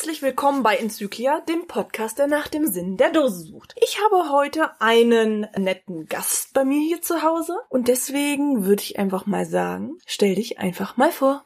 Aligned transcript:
Herzlich 0.00 0.22
willkommen 0.22 0.62
bei 0.62 0.76
Enzyklia, 0.76 1.42
dem 1.46 1.66
Podcast, 1.66 2.18
der 2.18 2.26
nach 2.26 2.48
dem 2.48 2.66
Sinn 2.66 2.96
der 2.96 3.12
Dose 3.12 3.40
sucht. 3.40 3.74
Ich 3.82 3.98
habe 4.02 4.32
heute 4.32 4.70
einen 4.80 5.46
netten 5.58 6.06
Gast 6.06 6.54
bei 6.54 6.64
mir 6.64 6.80
hier 6.80 7.02
zu 7.02 7.22
Hause 7.22 7.58
und 7.68 7.86
deswegen 7.86 8.64
würde 8.64 8.82
ich 8.82 8.98
einfach 8.98 9.26
mal 9.26 9.44
sagen, 9.44 9.98
stell 10.06 10.36
dich 10.36 10.58
einfach 10.58 10.96
mal 10.96 11.12
vor. 11.12 11.44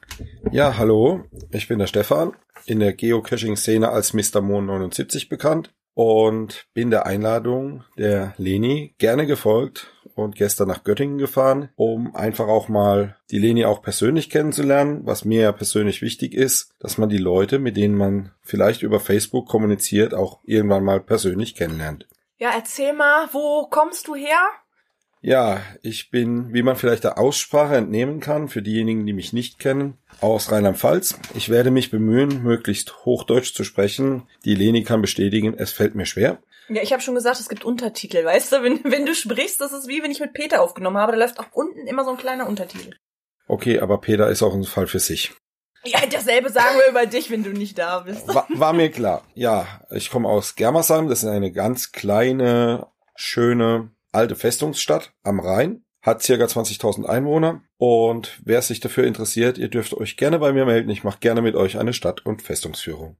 Ja, 0.53 0.79
hallo, 0.79 1.25
ich 1.51 1.67
bin 1.67 1.81
der 1.81 1.89
Stefan, 1.89 2.37
in 2.65 2.79
der 2.79 2.93
Geocaching-Szene 2.93 3.89
als 3.89 4.13
Mr. 4.13 4.41
Moon 4.41 4.67
79 4.67 5.29
bekannt 5.29 5.75
und 5.95 6.69
bin 6.75 6.93
der 6.93 7.07
Einladung 7.07 7.83
der 7.99 8.35
Leni 8.37 8.95
gerne 8.99 9.27
gefolgt 9.27 9.93
und 10.15 10.37
gestern 10.37 10.69
nach 10.69 10.85
Göttingen 10.85 11.19
gefahren, 11.19 11.71
um 11.77 12.15
einfach 12.15 12.49
auch 12.49 12.69
mal 12.69 13.17
die 13.31 13.39
Leni 13.39 13.65
auch 13.65 13.83
persönlich 13.83 14.31
kennenzulernen, 14.31 15.01
was 15.05 15.25
mir 15.25 15.43
ja 15.43 15.53
persönlich 15.53 16.03
wichtig 16.03 16.35
ist, 16.35 16.75
dass 16.79 16.99
man 16.99 17.09
die 17.09 17.19
Leute, 17.19 17.59
mit 17.59 17.77
denen 17.77 17.97
man 17.97 18.33
vielleicht 18.43 18.83
über 18.83 19.01
Facebook 19.01 19.49
kommuniziert, 19.49 20.15
auch 20.15 20.41
irgendwann 20.45 20.85
mal 20.85 21.01
persönlich 21.01 21.55
kennenlernt. 21.55 22.07
Ja, 22.39 22.51
erzähl 22.55 22.93
mal, 22.93 23.29
wo 23.33 23.67
kommst 23.71 24.09
du 24.09 24.15
her? 24.15 24.39
Ja, 25.27 25.63
ich 25.81 26.11
bin, 26.11 26.53
wie 26.53 26.63
man 26.63 26.77
vielleicht 26.77 27.05
der 27.05 27.17
Aussprache 27.17 27.77
entnehmen 27.77 28.21
kann, 28.21 28.49
für 28.49 28.61
diejenigen, 28.61 29.07
die 29.07 29.15
mich 29.15 29.33
nicht 29.33 29.59
kennen, 29.59 29.97
aus 30.21 30.53
Rheinland-Pfalz. 30.53 31.19
Ich 31.35 31.49
werde 31.49 31.71
mich 31.71 31.91
bemühen, 31.91 32.43
möglichst 32.43 33.07
Hochdeutsch 33.07 33.55
zu 33.55 33.65
sprechen. 33.65 34.25
Die 34.45 34.55
Leni 34.55 34.83
kann 34.83 35.01
bestätigen, 35.01 35.55
es 35.57 35.73
fällt 35.73 35.95
mir 35.95 36.05
schwer. 36.05 36.43
Ja, 36.69 36.83
ich 36.83 36.93
habe 36.93 37.03
schon 37.03 37.15
gesagt, 37.15 37.41
es 37.41 37.49
gibt 37.49 37.65
Untertitel, 37.65 38.25
weißt 38.25 38.53
du? 38.53 38.63
Wenn, 38.63 38.81
wenn 38.85 39.07
du 39.07 39.15
sprichst, 39.15 39.61
das 39.61 39.73
ist 39.73 39.89
wie 39.89 40.03
wenn 40.03 40.11
ich 40.11 40.21
mit 40.21 40.33
Peter 40.33 40.63
aufgenommen 40.63 40.97
habe, 40.97 41.13
da 41.13 41.19
läuft 41.19 41.39
auch 41.39 41.53
unten 41.53 41.87
immer 41.87 42.05
so 42.05 42.11
ein 42.11 42.17
kleiner 42.17 42.49
Untertitel. 42.49 42.95
Okay, 43.47 43.81
aber 43.81 44.01
Peter 44.01 44.29
ist 44.29 44.43
auch 44.43 44.55
ein 44.55 44.65
Fall 44.65 44.87
für 44.87 45.01
sich. 45.01 45.33
Ja, 45.85 46.01
dasselbe 46.11 46.51
sagen 46.51 46.79
wir 46.79 46.91
über 46.91 47.05
dich, 47.05 47.31
wenn 47.31 47.43
du 47.43 47.51
nicht 47.51 47.79
da 47.79 48.01
bist. 48.01 48.27
War, 48.29 48.47
war 48.55 48.73
mir 48.73 48.91
klar. 48.91 49.23
Ja, 49.35 49.83
ich 49.91 50.11
komme 50.11 50.29
aus 50.29 50.55
Germersheim. 50.55 51.09
Das 51.09 51.23
ist 51.23 51.29
eine 51.29 51.53
ganz 51.53 51.93
kleine, 51.93 52.87
schöne, 53.15 53.91
alte 54.11 54.35
Festungsstadt 54.35 55.13
am 55.23 55.41
Rhein. 55.41 55.85
Hat 56.01 56.23
circa 56.23 56.45
20.000 56.45 57.05
Einwohner. 57.05 57.63
Und 57.77 58.41
wer 58.45 58.63
sich 58.63 58.81
dafür 58.81 59.05
interessiert, 59.05 59.59
ihr 59.59 59.69
dürft 59.69 59.93
euch 59.93 60.17
gerne 60.17 60.39
bei 60.39 60.53
mir 60.53 60.65
melden. 60.65 60.89
Ich 60.89 61.05
mache 61.05 61.19
gerne 61.19 61.43
mit 61.43 61.55
euch 61.55 61.79
eine 61.79 61.93
Stadt- 61.93 62.25
und 62.25 62.41
Festungsführung. 62.41 63.19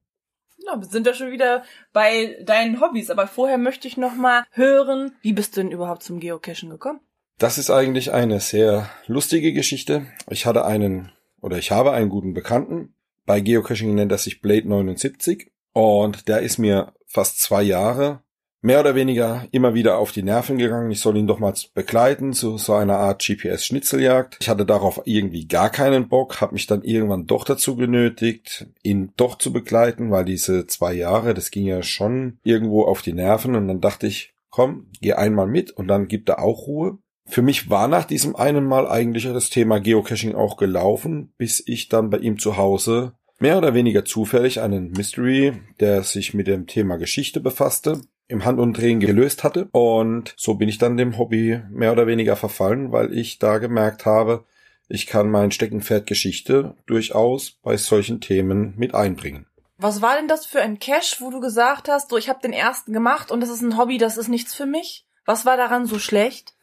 Wir 0.65 0.87
sind 0.87 1.07
ja 1.07 1.13
schon 1.13 1.31
wieder 1.31 1.63
bei 1.93 2.37
deinen 2.43 2.81
Hobbys, 2.81 3.09
aber 3.09 3.27
vorher 3.27 3.57
möchte 3.57 3.87
ich 3.87 3.97
noch 3.97 4.13
hören, 4.51 5.15
wie 5.21 5.33
bist 5.33 5.55
du 5.55 5.61
denn 5.61 5.71
überhaupt 5.71 6.03
zum 6.03 6.19
Geocachen 6.19 6.69
gekommen? 6.69 6.99
Das 7.37 7.57
ist 7.57 7.69
eigentlich 7.69 8.11
eine 8.13 8.39
sehr 8.39 8.89
lustige 9.07 9.53
Geschichte. 9.53 10.05
Ich 10.29 10.45
hatte 10.45 10.65
einen 10.65 11.11
oder 11.41 11.57
ich 11.57 11.71
habe 11.71 11.91
einen 11.91 12.09
guten 12.09 12.33
Bekannten. 12.33 12.95
Bei 13.25 13.41
Geocaching 13.41 13.93
nennt 13.93 14.11
er 14.11 14.17
sich 14.17 14.41
Blade 14.41 14.67
79 14.67 15.51
und 15.73 16.27
der 16.27 16.39
ist 16.39 16.57
mir 16.57 16.93
fast 17.05 17.39
zwei 17.39 17.63
Jahre 17.63 18.23
mehr 18.65 18.79
oder 18.79 18.95
weniger 18.95 19.47
immer 19.51 19.75
wieder 19.75 19.99
auf 19.99 20.11
die 20.11 20.23
Nerven 20.23 20.57
gegangen. 20.57 20.89
Ich 20.89 20.99
soll 20.99 21.17
ihn 21.17 21.27
doch 21.27 21.37
mal 21.37 21.53
begleiten 21.75 22.33
zu 22.33 22.57
so 22.57 22.73
einer 22.73 22.97
Art 22.97 23.23
GPS-Schnitzeljagd. 23.23 24.37
Ich 24.41 24.49
hatte 24.49 24.65
darauf 24.65 25.01
irgendwie 25.05 25.47
gar 25.47 25.69
keinen 25.69 26.09
Bock, 26.09 26.41
habe 26.41 26.53
mich 26.53 26.65
dann 26.65 26.81
irgendwann 26.81 27.27
doch 27.27 27.45
dazu 27.45 27.75
genötigt, 27.75 28.65
ihn 28.81 29.13
doch 29.17 29.37
zu 29.37 29.53
begleiten, 29.53 30.09
weil 30.09 30.25
diese 30.25 30.65
zwei 30.65 30.93
Jahre, 30.93 31.35
das 31.35 31.51
ging 31.51 31.67
ja 31.67 31.83
schon 31.83 32.39
irgendwo 32.43 32.85
auf 32.85 33.03
die 33.03 33.13
Nerven 33.13 33.55
und 33.55 33.67
dann 33.67 33.81
dachte 33.81 34.07
ich, 34.07 34.33
komm, 34.49 34.87
geh 34.99 35.13
einmal 35.13 35.47
mit 35.47 35.69
und 35.69 35.87
dann 35.87 36.07
gibt 36.07 36.29
er 36.29 36.39
auch 36.39 36.65
Ruhe. 36.65 36.97
Für 37.27 37.43
mich 37.43 37.69
war 37.69 37.87
nach 37.87 38.05
diesem 38.05 38.35
einen 38.35 38.65
Mal 38.65 38.87
eigentlich 38.87 39.25
das 39.25 39.51
Thema 39.51 39.79
Geocaching 39.79 40.33
auch 40.33 40.57
gelaufen, 40.57 41.33
bis 41.37 41.63
ich 41.65 41.87
dann 41.87 42.09
bei 42.09 42.17
ihm 42.17 42.39
zu 42.39 42.57
Hause 42.57 43.13
mehr 43.39 43.57
oder 43.59 43.75
weniger 43.75 44.05
zufällig 44.05 44.61
einen 44.61 44.91
Mystery, 44.91 45.53
der 45.79 46.03
sich 46.03 46.33
mit 46.33 46.47
dem 46.47 46.67
Thema 46.67 46.97
Geschichte 46.97 47.41
befasste, 47.41 48.01
im 48.27 48.45
Handumdrehen 48.45 48.99
gelöst 48.99 49.43
hatte. 49.43 49.67
Und 49.71 50.33
so 50.37 50.55
bin 50.55 50.69
ich 50.69 50.77
dann 50.77 50.97
dem 50.97 51.17
Hobby 51.17 51.61
mehr 51.69 51.91
oder 51.91 52.07
weniger 52.07 52.35
verfallen, 52.35 52.91
weil 52.91 53.13
ich 53.13 53.39
da 53.39 53.57
gemerkt 53.57 54.05
habe, 54.05 54.45
ich 54.87 55.07
kann 55.07 55.29
mein 55.29 55.51
Steckenpferd 55.51 56.05
Geschichte 56.05 56.75
durchaus 56.85 57.59
bei 57.63 57.75
solchen 57.77 58.21
Themen 58.21 58.73
mit 58.77 58.93
einbringen. 58.93 59.47
Was 59.77 60.01
war 60.01 60.15
denn 60.15 60.27
das 60.27 60.45
für 60.45 60.61
ein 60.61 60.79
Cache, 60.79 61.17
wo 61.19 61.31
du 61.31 61.39
gesagt 61.39 61.89
hast, 61.89 62.09
so 62.09 62.17
ich 62.17 62.29
habe 62.29 62.39
den 62.41 62.53
ersten 62.53 62.93
gemacht 62.93 63.31
und 63.31 63.41
das 63.41 63.49
ist 63.49 63.61
ein 63.61 63.77
Hobby, 63.77 63.97
das 63.97 64.17
ist 64.17 64.29
nichts 64.29 64.53
für 64.53 64.65
mich? 64.65 65.05
Was 65.25 65.45
war 65.45 65.57
daran 65.57 65.85
so 65.85 65.99
schlecht? 65.99 66.53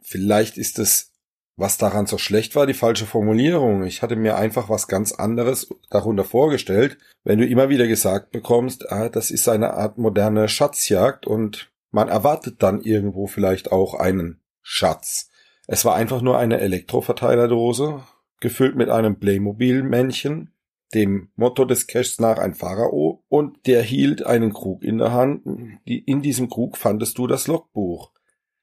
Vielleicht 0.00 0.56
ist 0.56 0.78
es 0.78 1.11
was 1.56 1.78
daran 1.78 2.06
so 2.06 2.18
schlecht 2.18 2.56
war, 2.56 2.66
die 2.66 2.74
falsche 2.74 3.06
Formulierung. 3.06 3.84
Ich 3.84 4.02
hatte 4.02 4.16
mir 4.16 4.36
einfach 4.36 4.68
was 4.68 4.88
ganz 4.88 5.12
anderes 5.12 5.68
darunter 5.90 6.24
vorgestellt. 6.24 6.98
Wenn 7.24 7.38
du 7.38 7.46
immer 7.46 7.68
wieder 7.68 7.86
gesagt 7.86 8.30
bekommst, 8.32 8.90
ah, 8.90 9.08
das 9.08 9.30
ist 9.30 9.48
eine 9.48 9.74
Art 9.74 9.98
moderne 9.98 10.48
Schatzjagd 10.48 11.26
und 11.26 11.70
man 11.90 12.08
erwartet 12.08 12.62
dann 12.62 12.80
irgendwo 12.80 13.26
vielleicht 13.26 13.70
auch 13.70 13.94
einen 13.94 14.40
Schatz. 14.62 15.30
Es 15.66 15.84
war 15.84 15.94
einfach 15.94 16.22
nur 16.22 16.38
eine 16.38 16.58
Elektroverteilerdose, 16.60 18.02
gefüllt 18.40 18.76
mit 18.76 18.88
einem 18.88 19.18
Playmobil-Männchen, 19.18 20.50
dem 20.94 21.30
Motto 21.36 21.64
des 21.64 21.86
Caches 21.86 22.18
nach 22.18 22.38
ein 22.38 22.54
Pharao, 22.54 23.24
und 23.28 23.66
der 23.66 23.82
hielt 23.82 24.26
einen 24.26 24.52
Krug 24.52 24.82
in 24.82 24.98
der 24.98 25.12
Hand. 25.12 25.42
In 25.84 26.22
diesem 26.22 26.48
Krug 26.48 26.76
fandest 26.76 27.18
du 27.18 27.26
das 27.26 27.46
Logbuch. 27.46 28.10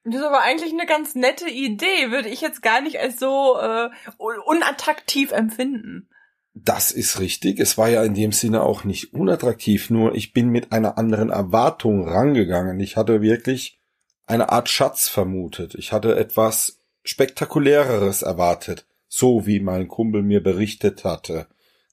Das 0.10 0.22
ist 0.22 0.26
aber 0.26 0.42
eigentlich 0.42 0.74
eine 0.74 0.88
ganz 0.88 1.14
nette 1.14 1.48
Idee, 1.48 2.10
würde 2.10 2.30
ich 2.30 2.42
jetzt 2.42 2.62
gar 2.62 2.82
nicht 2.82 3.00
als 3.00 3.20
so 3.20 3.60
äh, 3.60 3.90
unattraktiv 4.18 5.32
empfinden. 5.32 6.10
Das 6.54 6.92
ist 6.92 7.20
richtig. 7.20 7.60
Es 7.60 7.78
war 7.78 7.90
ja 7.90 8.04
in 8.04 8.16
dem 8.16 8.32
Sinne 8.32 8.64
auch 8.64 8.84
nicht 8.84 9.14
unattraktiv, 9.14 9.90
nur 9.90 10.16
ich 10.16 10.34
bin 10.34 10.50
mit 10.50 10.72
einer 10.72 10.98
anderen 10.98 11.30
Erwartung 11.30 12.08
rangegangen. 12.08 12.80
Ich 12.80 12.98
hatte 12.98 13.22
wirklich 13.22 13.80
eine 14.26 14.50
Art 14.50 14.68
Schatz 14.68 15.08
vermutet. 15.08 15.76
Ich 15.76 15.92
hatte 15.92 16.18
etwas 16.18 16.80
spektakuläreres 17.04 18.24
erwartet, 18.24 18.88
so 19.08 19.46
wie 19.46 19.60
mein 19.60 19.88
Kumpel 19.88 20.24
mir 20.24 20.42
berichtet 20.42 21.04
hatte. 21.06 21.48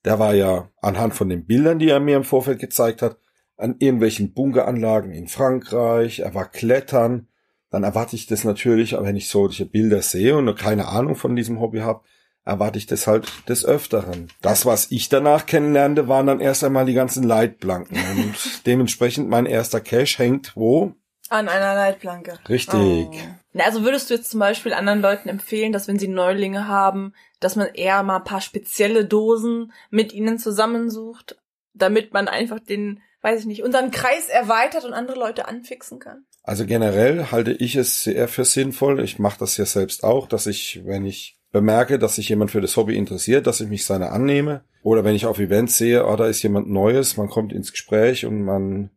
Der 0.04 0.18
war 0.18 0.34
ja 0.34 0.70
anhand 0.80 1.14
von 1.14 1.28
den 1.28 1.46
Bildern, 1.46 1.78
die 1.78 1.90
er 1.90 2.00
mir 2.00 2.16
im 2.16 2.24
Vorfeld 2.24 2.58
gezeigt 2.58 3.02
hat, 3.02 3.18
an 3.56 3.76
irgendwelchen 3.78 4.32
Bunkeranlagen 4.32 5.12
in 5.12 5.28
Frankreich, 5.28 6.20
er 6.20 6.34
war 6.34 6.50
klettern, 6.50 7.28
dann 7.76 7.82
erwarte 7.82 8.16
ich 8.16 8.26
das 8.26 8.44
natürlich, 8.44 8.92
wenn 8.98 9.16
ich 9.16 9.28
solche 9.28 9.66
Bilder 9.66 10.00
sehe 10.00 10.34
und 10.34 10.56
keine 10.56 10.88
Ahnung 10.88 11.14
von 11.14 11.36
diesem 11.36 11.60
Hobby 11.60 11.80
habe, 11.80 12.00
erwarte 12.42 12.78
ich 12.78 12.86
das 12.86 13.06
halt 13.06 13.30
des 13.50 13.66
Öfteren. 13.66 14.28
Das, 14.40 14.64
was 14.64 14.90
ich 14.90 15.10
danach 15.10 15.44
kennenlernte, 15.44 16.08
waren 16.08 16.26
dann 16.26 16.40
erst 16.40 16.64
einmal 16.64 16.86
die 16.86 16.94
ganzen 16.94 17.22
Leitplanken 17.22 17.98
und 17.98 18.34
dementsprechend 18.66 19.28
mein 19.28 19.44
erster 19.44 19.82
Cache 19.82 20.16
hängt 20.16 20.56
wo? 20.56 20.94
An 21.28 21.50
einer 21.50 21.74
Leitplanke. 21.74 22.38
Richtig. 22.48 22.74
Oh. 22.80 23.12
Also 23.58 23.84
würdest 23.84 24.08
du 24.08 24.14
jetzt 24.14 24.30
zum 24.30 24.40
Beispiel 24.40 24.72
anderen 24.72 25.02
Leuten 25.02 25.28
empfehlen, 25.28 25.72
dass 25.72 25.86
wenn 25.86 25.98
sie 25.98 26.08
Neulinge 26.08 26.68
haben, 26.68 27.12
dass 27.40 27.56
man 27.56 27.66
eher 27.74 28.02
mal 28.04 28.16
ein 28.16 28.24
paar 28.24 28.40
spezielle 28.40 29.04
Dosen 29.04 29.70
mit 29.90 30.14
ihnen 30.14 30.38
zusammensucht, 30.38 31.36
damit 31.74 32.14
man 32.14 32.26
einfach 32.26 32.58
den, 32.58 33.02
weiß 33.26 33.40
ich 33.40 33.46
nicht, 33.46 33.64
unseren 33.64 33.90
Kreis 33.90 34.28
erweitert 34.28 34.84
und 34.84 34.92
andere 34.92 35.18
Leute 35.18 35.48
anfixen 35.48 35.98
kann? 35.98 36.26
Also 36.44 36.64
generell 36.64 37.32
halte 37.32 37.50
ich 37.50 37.74
es 37.74 38.04
sehr 38.04 38.28
für 38.28 38.44
sinnvoll. 38.44 39.02
Ich 39.02 39.18
mache 39.18 39.40
das 39.40 39.56
ja 39.56 39.66
selbst 39.66 40.04
auch, 40.04 40.28
dass 40.28 40.46
ich, 40.46 40.82
wenn 40.84 41.04
ich 41.04 41.36
bemerke, 41.50 41.98
dass 41.98 42.14
sich 42.14 42.28
jemand 42.28 42.52
für 42.52 42.60
das 42.60 42.76
Hobby 42.76 42.96
interessiert, 42.96 43.48
dass 43.48 43.60
ich 43.60 43.68
mich 43.68 43.84
seiner 43.84 44.12
annehme. 44.12 44.62
Oder 44.84 45.02
wenn 45.02 45.16
ich 45.16 45.26
auf 45.26 45.40
Events 45.40 45.76
sehe, 45.76 46.06
oh, 46.06 46.14
da 46.14 46.26
ist 46.26 46.40
jemand 46.44 46.70
Neues, 46.70 47.16
man 47.16 47.28
kommt 47.28 47.52
ins 47.52 47.72
Gespräch 47.72 48.26
und 48.26 48.42
man 48.42 48.90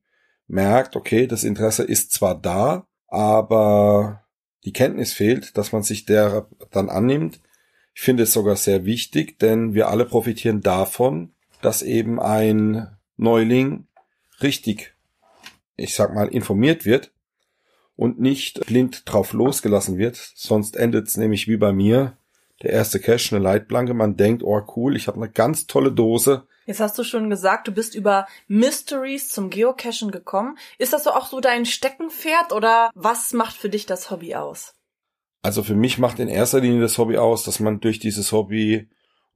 merkt, 0.46 0.96
okay, 0.96 1.26
das 1.26 1.44
Interesse 1.44 1.84
ist 1.84 2.12
zwar 2.12 2.40
da, 2.40 2.86
aber 3.08 4.26
die 4.64 4.74
Kenntnis 4.74 5.12
fehlt, 5.12 5.58
dass 5.58 5.72
man 5.72 5.82
sich 5.82 6.06
der 6.06 6.48
dann 6.70 6.90
annimmt. 6.90 7.40
Ich 7.96 8.02
finde 8.02 8.24
es 8.24 8.34
sogar 8.34 8.58
sehr 8.58 8.86
wichtig, 8.86 9.40
denn 9.40 9.74
wir 9.74 9.88
alle 9.88 10.06
profitieren 10.06 10.62
davon, 10.62 11.34
dass 11.64 11.82
eben 11.82 12.20
ein 12.20 12.96
Neuling 13.18 13.88
richtig, 14.44 14.94
ich 15.76 15.96
sag 15.96 16.14
mal, 16.14 16.28
informiert 16.28 16.86
wird 16.86 17.12
und 17.96 18.20
nicht 18.20 18.66
blind 18.66 19.04
drauf 19.06 19.34
losgelassen 19.34 19.98
wird. 19.98 20.16
Sonst 20.36 20.76
endet 20.76 21.08
es 21.08 21.18
nämlich 21.18 21.48
wie 21.48 21.58
bei 21.58 21.74
mir. 21.74 22.18
Der 22.62 22.72
erste 22.72 23.00
Cache, 23.00 23.36
eine 23.36 23.44
Leitplanke. 23.44 23.94
Man 23.94 24.18
denkt, 24.18 24.44
oh 24.44 24.62
cool, 24.76 24.96
ich 24.96 25.08
habe 25.08 25.18
eine 25.18 25.30
ganz 25.30 25.68
tolle 25.68 25.92
Dose. 25.92 26.48
Jetzt 26.66 26.82
hast 26.82 26.98
du 27.00 27.04
schon 27.04 27.30
gesagt, 27.30 27.68
du 27.68 27.72
bist 27.72 27.96
über 27.96 28.28
Mysteries 28.48 29.30
zum 29.30 29.50
Geocachen 29.50 30.12
gekommen. 30.12 30.58
Ist 30.78 30.94
das 30.94 31.04
so 31.04 31.12
auch 31.12 31.28
so 31.28 31.40
dein 31.40 31.66
Steckenpferd 31.66 32.54
oder 32.54 32.92
was 32.94 33.34
macht 33.34 33.56
für 33.58 33.70
dich 33.70 33.86
das 33.86 34.12
Hobby 34.12 34.36
aus? 34.36 34.76
Also 35.42 35.64
für 35.64 35.76
mich 35.76 35.98
macht 35.98 36.20
in 36.20 36.28
erster 36.28 36.60
Linie 36.60 36.82
das 36.82 36.98
Hobby 36.98 37.18
aus, 37.18 37.44
dass 37.44 37.60
man 37.60 37.80
durch 37.80 38.00
dieses 38.00 38.32
Hobby 38.32 38.90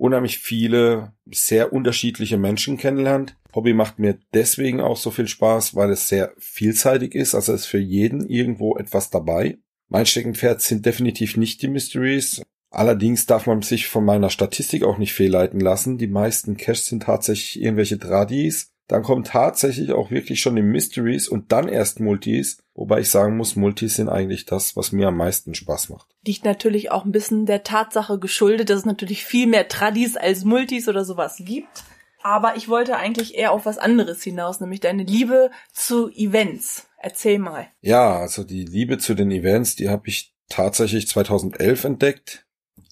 unheimlich 0.03 0.39
viele 0.39 1.13
sehr 1.31 1.71
unterschiedliche 1.71 2.37
Menschen 2.37 2.75
kennenlernt. 2.75 3.37
Hobby 3.55 3.73
macht 3.73 3.99
mir 3.99 4.19
deswegen 4.33 4.81
auch 4.81 4.97
so 4.97 5.11
viel 5.11 5.29
Spaß, 5.29 5.75
weil 5.75 5.91
es 5.91 6.09
sehr 6.09 6.33
vielseitig 6.37 7.15
ist. 7.15 7.33
Also 7.33 7.53
ist 7.53 7.67
für 7.67 7.79
jeden 7.79 8.27
irgendwo 8.27 8.75
etwas 8.75 9.11
dabei. 9.11 9.59
Mein 9.87 10.05
Steckenpferd 10.05 10.61
sind 10.61 10.85
definitiv 10.85 11.37
nicht 11.37 11.61
die 11.61 11.69
Mysteries. 11.69 12.41
Allerdings 12.69 13.27
darf 13.27 13.47
man 13.47 13.61
sich 13.61 13.87
von 13.87 14.03
meiner 14.03 14.29
Statistik 14.29 14.83
auch 14.83 14.97
nicht 14.97 15.13
fehlleiten 15.13 15.61
lassen. 15.61 15.97
Die 15.97 16.07
meisten 16.07 16.57
Caches 16.57 16.87
sind 16.87 17.03
tatsächlich 17.03 17.61
irgendwelche 17.61 17.97
Tradis. 17.97 18.72
Dann 18.87 19.03
kommen 19.03 19.23
tatsächlich 19.23 19.93
auch 19.93 20.11
wirklich 20.11 20.41
schon 20.41 20.55
die 20.55 20.61
Mysteries 20.61 21.27
und 21.27 21.51
dann 21.51 21.69
erst 21.69 21.99
Multis. 21.99 22.57
Wobei 22.73 22.99
ich 22.99 23.09
sagen 23.09 23.37
muss, 23.37 23.55
Multis 23.55 23.95
sind 23.95 24.09
eigentlich 24.09 24.45
das, 24.45 24.75
was 24.75 24.91
mir 24.91 25.07
am 25.07 25.17
meisten 25.17 25.55
Spaß 25.55 25.89
macht. 25.89 26.07
Liegt 26.25 26.43
natürlich 26.43 26.91
auch 26.91 27.05
ein 27.05 27.11
bisschen 27.11 27.45
der 27.45 27.63
Tatsache 27.63 28.19
geschuldet, 28.19 28.69
dass 28.69 28.79
es 28.79 28.85
natürlich 28.85 29.23
viel 29.23 29.47
mehr 29.47 29.67
Tradis 29.67 30.17
als 30.17 30.43
Multis 30.43 30.89
oder 30.89 31.05
sowas 31.05 31.37
gibt. 31.39 31.83
Aber 32.23 32.55
ich 32.55 32.69
wollte 32.69 32.95
eigentlich 32.97 33.35
eher 33.35 33.51
auf 33.51 33.65
was 33.65 33.77
anderes 33.77 34.23
hinaus, 34.23 34.59
nämlich 34.59 34.79
deine 34.79 35.03
Liebe 35.03 35.51
zu 35.73 36.09
Events. 36.09 36.87
Erzähl 36.97 37.37
mal. 37.37 37.67
Ja, 37.81 38.17
also 38.19 38.45
die 38.45 38.63
Liebe 38.63 38.97
zu 38.97 39.13
den 39.13 39.29
Events, 39.29 39.75
die 39.75 39.89
habe 39.89 40.07
ich 40.07 40.33
tatsächlich 40.47 41.07
2011 41.07 41.83
entdeckt. 41.83 42.45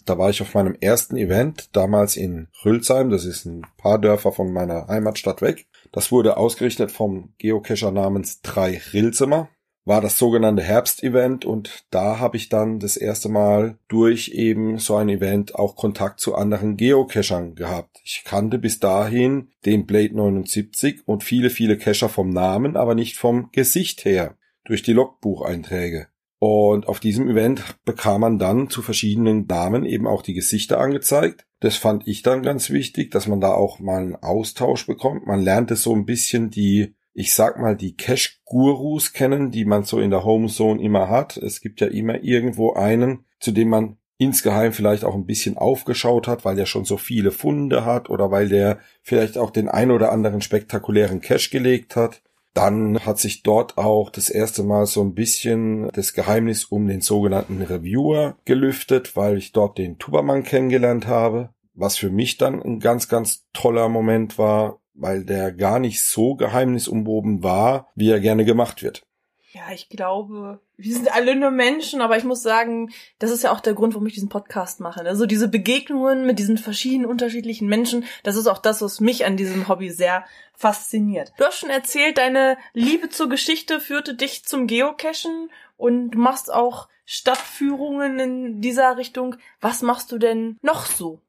Da 0.06 0.18
war 0.18 0.30
ich 0.30 0.42
auf 0.42 0.54
meinem 0.54 0.76
ersten 0.82 1.16
Event, 1.16 1.70
damals 1.76 2.18
in 2.18 2.50
Rülsheim, 2.66 3.10
das 3.10 3.24
ist 3.24 3.46
ein 3.46 3.66
paar 3.78 4.00
Dörfer 4.00 4.32
von 4.32 4.52
meiner 4.52 4.88
Heimatstadt 4.88 5.42
weg. 5.42 5.68
Das 5.92 6.12
wurde 6.12 6.38
ausgerichtet 6.38 6.92
vom 6.92 7.34
Geocacher 7.38 7.92
namens 7.92 8.42
Drei 8.42 8.82
Rilzimmer 8.94 9.50
war 9.84 10.02
das 10.02 10.18
sogenannte 10.18 10.62
Herbstevent 10.62 11.44
und 11.44 11.86
da 11.90 12.20
habe 12.20 12.38
ich 12.38 12.50
dann 12.50 12.80
das 12.80 12.98
erste 12.98 13.30
Mal 13.30 13.80
durch 13.88 14.30
eben 14.30 14.78
so 14.78 14.96
ein 14.96 15.10
Event 15.10 15.56
auch 15.56 15.76
Kontakt 15.76 16.20
zu 16.20 16.36
anderen 16.36 16.78
Geocachern 16.78 17.56
gehabt. 17.56 18.00
Ich 18.04 18.24
kannte 18.24 18.60
bis 18.60 18.80
dahin 18.80 19.50
den 19.66 19.88
Blade 19.88 20.16
79 20.16 21.02
und 21.08 21.24
viele, 21.24 21.50
viele 21.50 21.78
Cacher 21.78 22.10
vom 22.10 22.30
Namen, 22.30 22.78
aber 22.78 22.94
nicht 22.94 23.18
vom 23.18 23.50
Gesicht 23.52 24.06
her 24.06 24.38
durch 24.66 24.84
die 24.84 24.94
Logbucheinträge. 24.94 26.08
Und 26.44 26.88
auf 26.88 27.00
diesem 27.00 27.30
Event 27.30 27.64
bekam 27.86 28.22
man 28.22 28.40
dann 28.40 28.68
zu 28.68 28.82
verschiedenen 28.82 29.46
Namen 29.46 29.86
eben 29.86 30.08
auch 30.08 30.24
die 30.24 30.34
Gesichter 30.34 30.80
angezeigt. 30.80 31.46
Das 31.60 31.76
fand 31.76 32.08
ich 32.08 32.24
dann 32.24 32.42
ganz 32.42 32.72
wichtig, 32.72 33.12
dass 33.12 33.28
man 33.28 33.40
da 33.40 33.54
auch 33.54 33.80
mal 33.80 34.02
einen 34.02 34.16
Austausch 34.16 34.88
bekommt. 34.88 35.28
Man 35.28 35.44
lernte 35.44 35.76
so 35.76 35.94
ein 35.94 36.08
bisschen 36.08 36.50
die 36.50 36.96
ich 37.14 37.34
sag 37.34 37.60
mal, 37.60 37.76
die 37.76 37.96
Cache-Gurus 37.96 39.14
kennen, 39.14 39.52
die 39.52 39.66
man 39.66 39.84
so 39.84 40.00
in 40.00 40.12
der 40.12 40.24
Homezone 40.24 40.82
immer 40.82 41.10
hat. 41.10 41.38
Es 41.38 41.62
gibt 41.62 41.82
ja 41.82 41.88
immer 41.88 42.24
irgendwo 42.24 42.74
einen, 42.74 43.26
zu 43.40 43.52
dem 43.52 43.70
man 43.70 43.98
insgeheim 44.18 44.72
vielleicht 44.72 45.04
auch 45.04 45.16
ein 45.16 45.26
bisschen 45.26 45.58
aufgeschaut 45.58 46.28
hat, 46.28 46.46
weil 46.46 46.56
der 46.56 46.68
schon 46.68 46.86
so 46.86 46.98
viele 46.98 47.32
Funde 47.32 47.86
hat 47.86 48.10
oder 48.10 48.32
weil 48.32 48.50
der 48.50 48.80
vielleicht 49.02 49.38
auch 49.38 49.50
den 49.50 49.68
ein 49.68 49.92
oder 49.92 50.12
anderen 50.12 50.42
spektakulären 50.42 51.22
Cache 51.22 51.50
gelegt 51.50 51.96
hat. 51.96 52.22
Dann 52.53 53.00
hat 53.06 53.18
sich 53.18 53.44
dort 53.44 53.77
auch 53.77 54.09
das 54.09 54.30
erste 54.30 54.63
Mal 54.63 54.86
so 54.86 55.01
ein 55.01 55.13
bisschen 55.13 55.89
das 55.94 56.13
Geheimnis 56.13 56.65
um 56.65 56.88
den 56.88 57.01
sogenannten 57.01 57.62
Reviewer 57.62 58.36
gelüftet, 58.45 59.15
weil 59.15 59.38
ich 59.38 59.53
dort 59.53 59.77
den 59.77 59.98
Tubermann 59.98 60.44
kennengelernt 60.44 61.07
habe. 61.07 61.50
Was 61.74 61.98
für 61.98 62.09
mich 62.09 62.38
dann 62.38 62.62
ein 62.62 62.80
ganz, 62.80 63.07
ganz 63.07 63.45
toller 63.53 63.88
Moment 63.88 64.38
war, 64.38 64.81
weil 64.94 65.24
der 65.24 65.53
gar 65.53 65.80
nicht 65.80 66.03
so 66.03 66.36
geheimnisumwoben 66.36 67.44
war, 67.44 67.88
wie 67.95 68.09
er 68.09 68.19
gerne 68.19 68.44
gemacht 68.44 68.83
wird. 68.83 69.04
Ja, 69.53 69.74
ich 69.74 69.89
glaube, 69.89 70.62
wir 70.77 70.94
sind 70.94 71.13
alle 71.13 71.36
nur 71.36 71.51
Menschen, 71.51 72.00
aber 72.00 72.15
ich 72.15 72.24
muss 72.24 72.42
sagen, 72.42 72.92
das 73.19 73.31
ist 73.31 73.44
ja 73.44 73.51
auch 73.51 73.59
der 73.59 73.74
Grund, 73.74 73.94
warum 73.94 74.07
ich 74.07 74.13
diesen 74.13 74.30
Podcast 74.30 74.80
mache. 74.80 75.01
Also 75.01 75.25
diese 75.25 75.50
Begegnungen 75.50 76.25
mit 76.25 76.39
diesen 76.39 76.57
verschiedenen 76.57 77.06
unterschiedlichen 77.06 77.68
Menschen, 77.68 78.06
das 78.24 78.38
ist 78.38 78.48
auch 78.48 78.59
das, 78.59 78.81
was 78.81 79.01
mich 79.01 79.25
an 79.25 79.36
diesem 79.36 79.68
Hobby 79.68 79.89
sehr 79.89 80.25
fasziniert. 80.53 81.33
Du 81.38 81.44
hast 81.44 81.57
schon 81.57 81.69
erzählt, 81.69 82.18
deine 82.18 82.57
Liebe 82.71 83.09
zur 83.09 83.27
Geschichte 83.27 83.81
führte 83.81 84.15
dich 84.15 84.45
zum 84.45 84.68
Geocachen 84.68 85.51
und 85.75 86.12
du 86.12 86.19
machst 86.19 86.54
auch 86.54 86.88
Stadtführungen 87.04 88.19
in 88.19 88.62
dieser 88.62 88.95
Richtung. 88.95 89.36
Was 89.59 89.81
machst 89.81 90.13
du 90.13 90.18
denn 90.18 90.59
noch 90.62 90.86
so? 90.86 91.19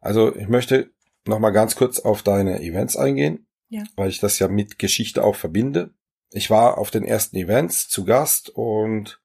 Also 0.00 0.32
ich 0.36 0.46
möchte 0.46 0.92
nochmal 1.24 1.52
ganz 1.52 1.74
kurz 1.74 1.98
auf 1.98 2.22
deine 2.22 2.60
Events 2.60 2.96
eingehen, 2.96 3.48
ja. 3.68 3.82
weil 3.96 4.10
ich 4.10 4.20
das 4.20 4.38
ja 4.38 4.46
mit 4.46 4.78
Geschichte 4.78 5.24
auch 5.24 5.34
verbinde. 5.34 5.90
Ich 6.30 6.50
war 6.50 6.78
auf 6.78 6.90
den 6.90 7.04
ersten 7.04 7.36
Events 7.36 7.88
zu 7.88 8.04
Gast 8.04 8.50
und 8.50 9.20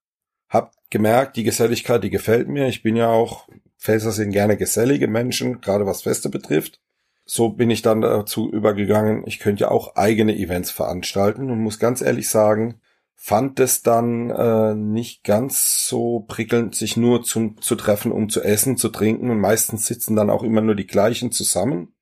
habe 0.50 0.72
gemerkt, 0.90 1.36
die 1.36 1.44
Geselligkeit, 1.44 2.04
die 2.04 2.10
gefällt 2.10 2.48
mir. 2.48 2.68
Ich 2.68 2.84
bin 2.84 2.96
ja 2.96 3.10
auch, 3.10 3.48
Pfälzer 3.78 4.12
sind 4.12 4.32
gerne 4.32 4.56
gesellige 4.56 5.08
Menschen, 5.08 5.60
gerade 5.60 5.86
was 5.86 6.04
Feste 6.04 6.30
betrifft. 6.30 6.80
So 7.26 7.50
bin 7.50 7.70
ich 7.70 7.82
dann 7.82 8.02
dazu 8.02 8.52
übergegangen, 8.52 9.24
ich 9.26 9.40
könnte 9.40 9.62
ja 9.62 9.72
auch 9.72 9.96
eigene 9.96 10.36
Events 10.36 10.72
veranstalten 10.72 11.50
und 11.50 11.60
muss 11.60 11.80
ganz 11.80 12.02
ehrlich 12.02 12.30
sagen, 12.30 12.82
fand 13.16 13.60
es 13.62 13.82
dann 13.82 14.30
äh, 14.30 14.76
nicht 14.76 15.24
ganz 15.24 15.88
so 15.88 16.26
prickelnd, 16.28 16.76
sich 16.76 16.98
nur 16.98 17.24
zum, 17.24 17.62
zu 17.62 17.76
treffen, 17.76 18.12
um 18.12 18.28
zu 18.28 18.42
essen, 18.42 18.76
zu 18.76 18.90
trinken 18.90 19.30
und 19.30 19.40
meistens 19.40 19.86
sitzen 19.86 20.18
dann 20.18 20.30
auch 20.30 20.44
immer 20.44 20.60
nur 20.60 20.76
die 20.76 20.88
gleichen 20.88 21.32
zusammen. 21.32 21.94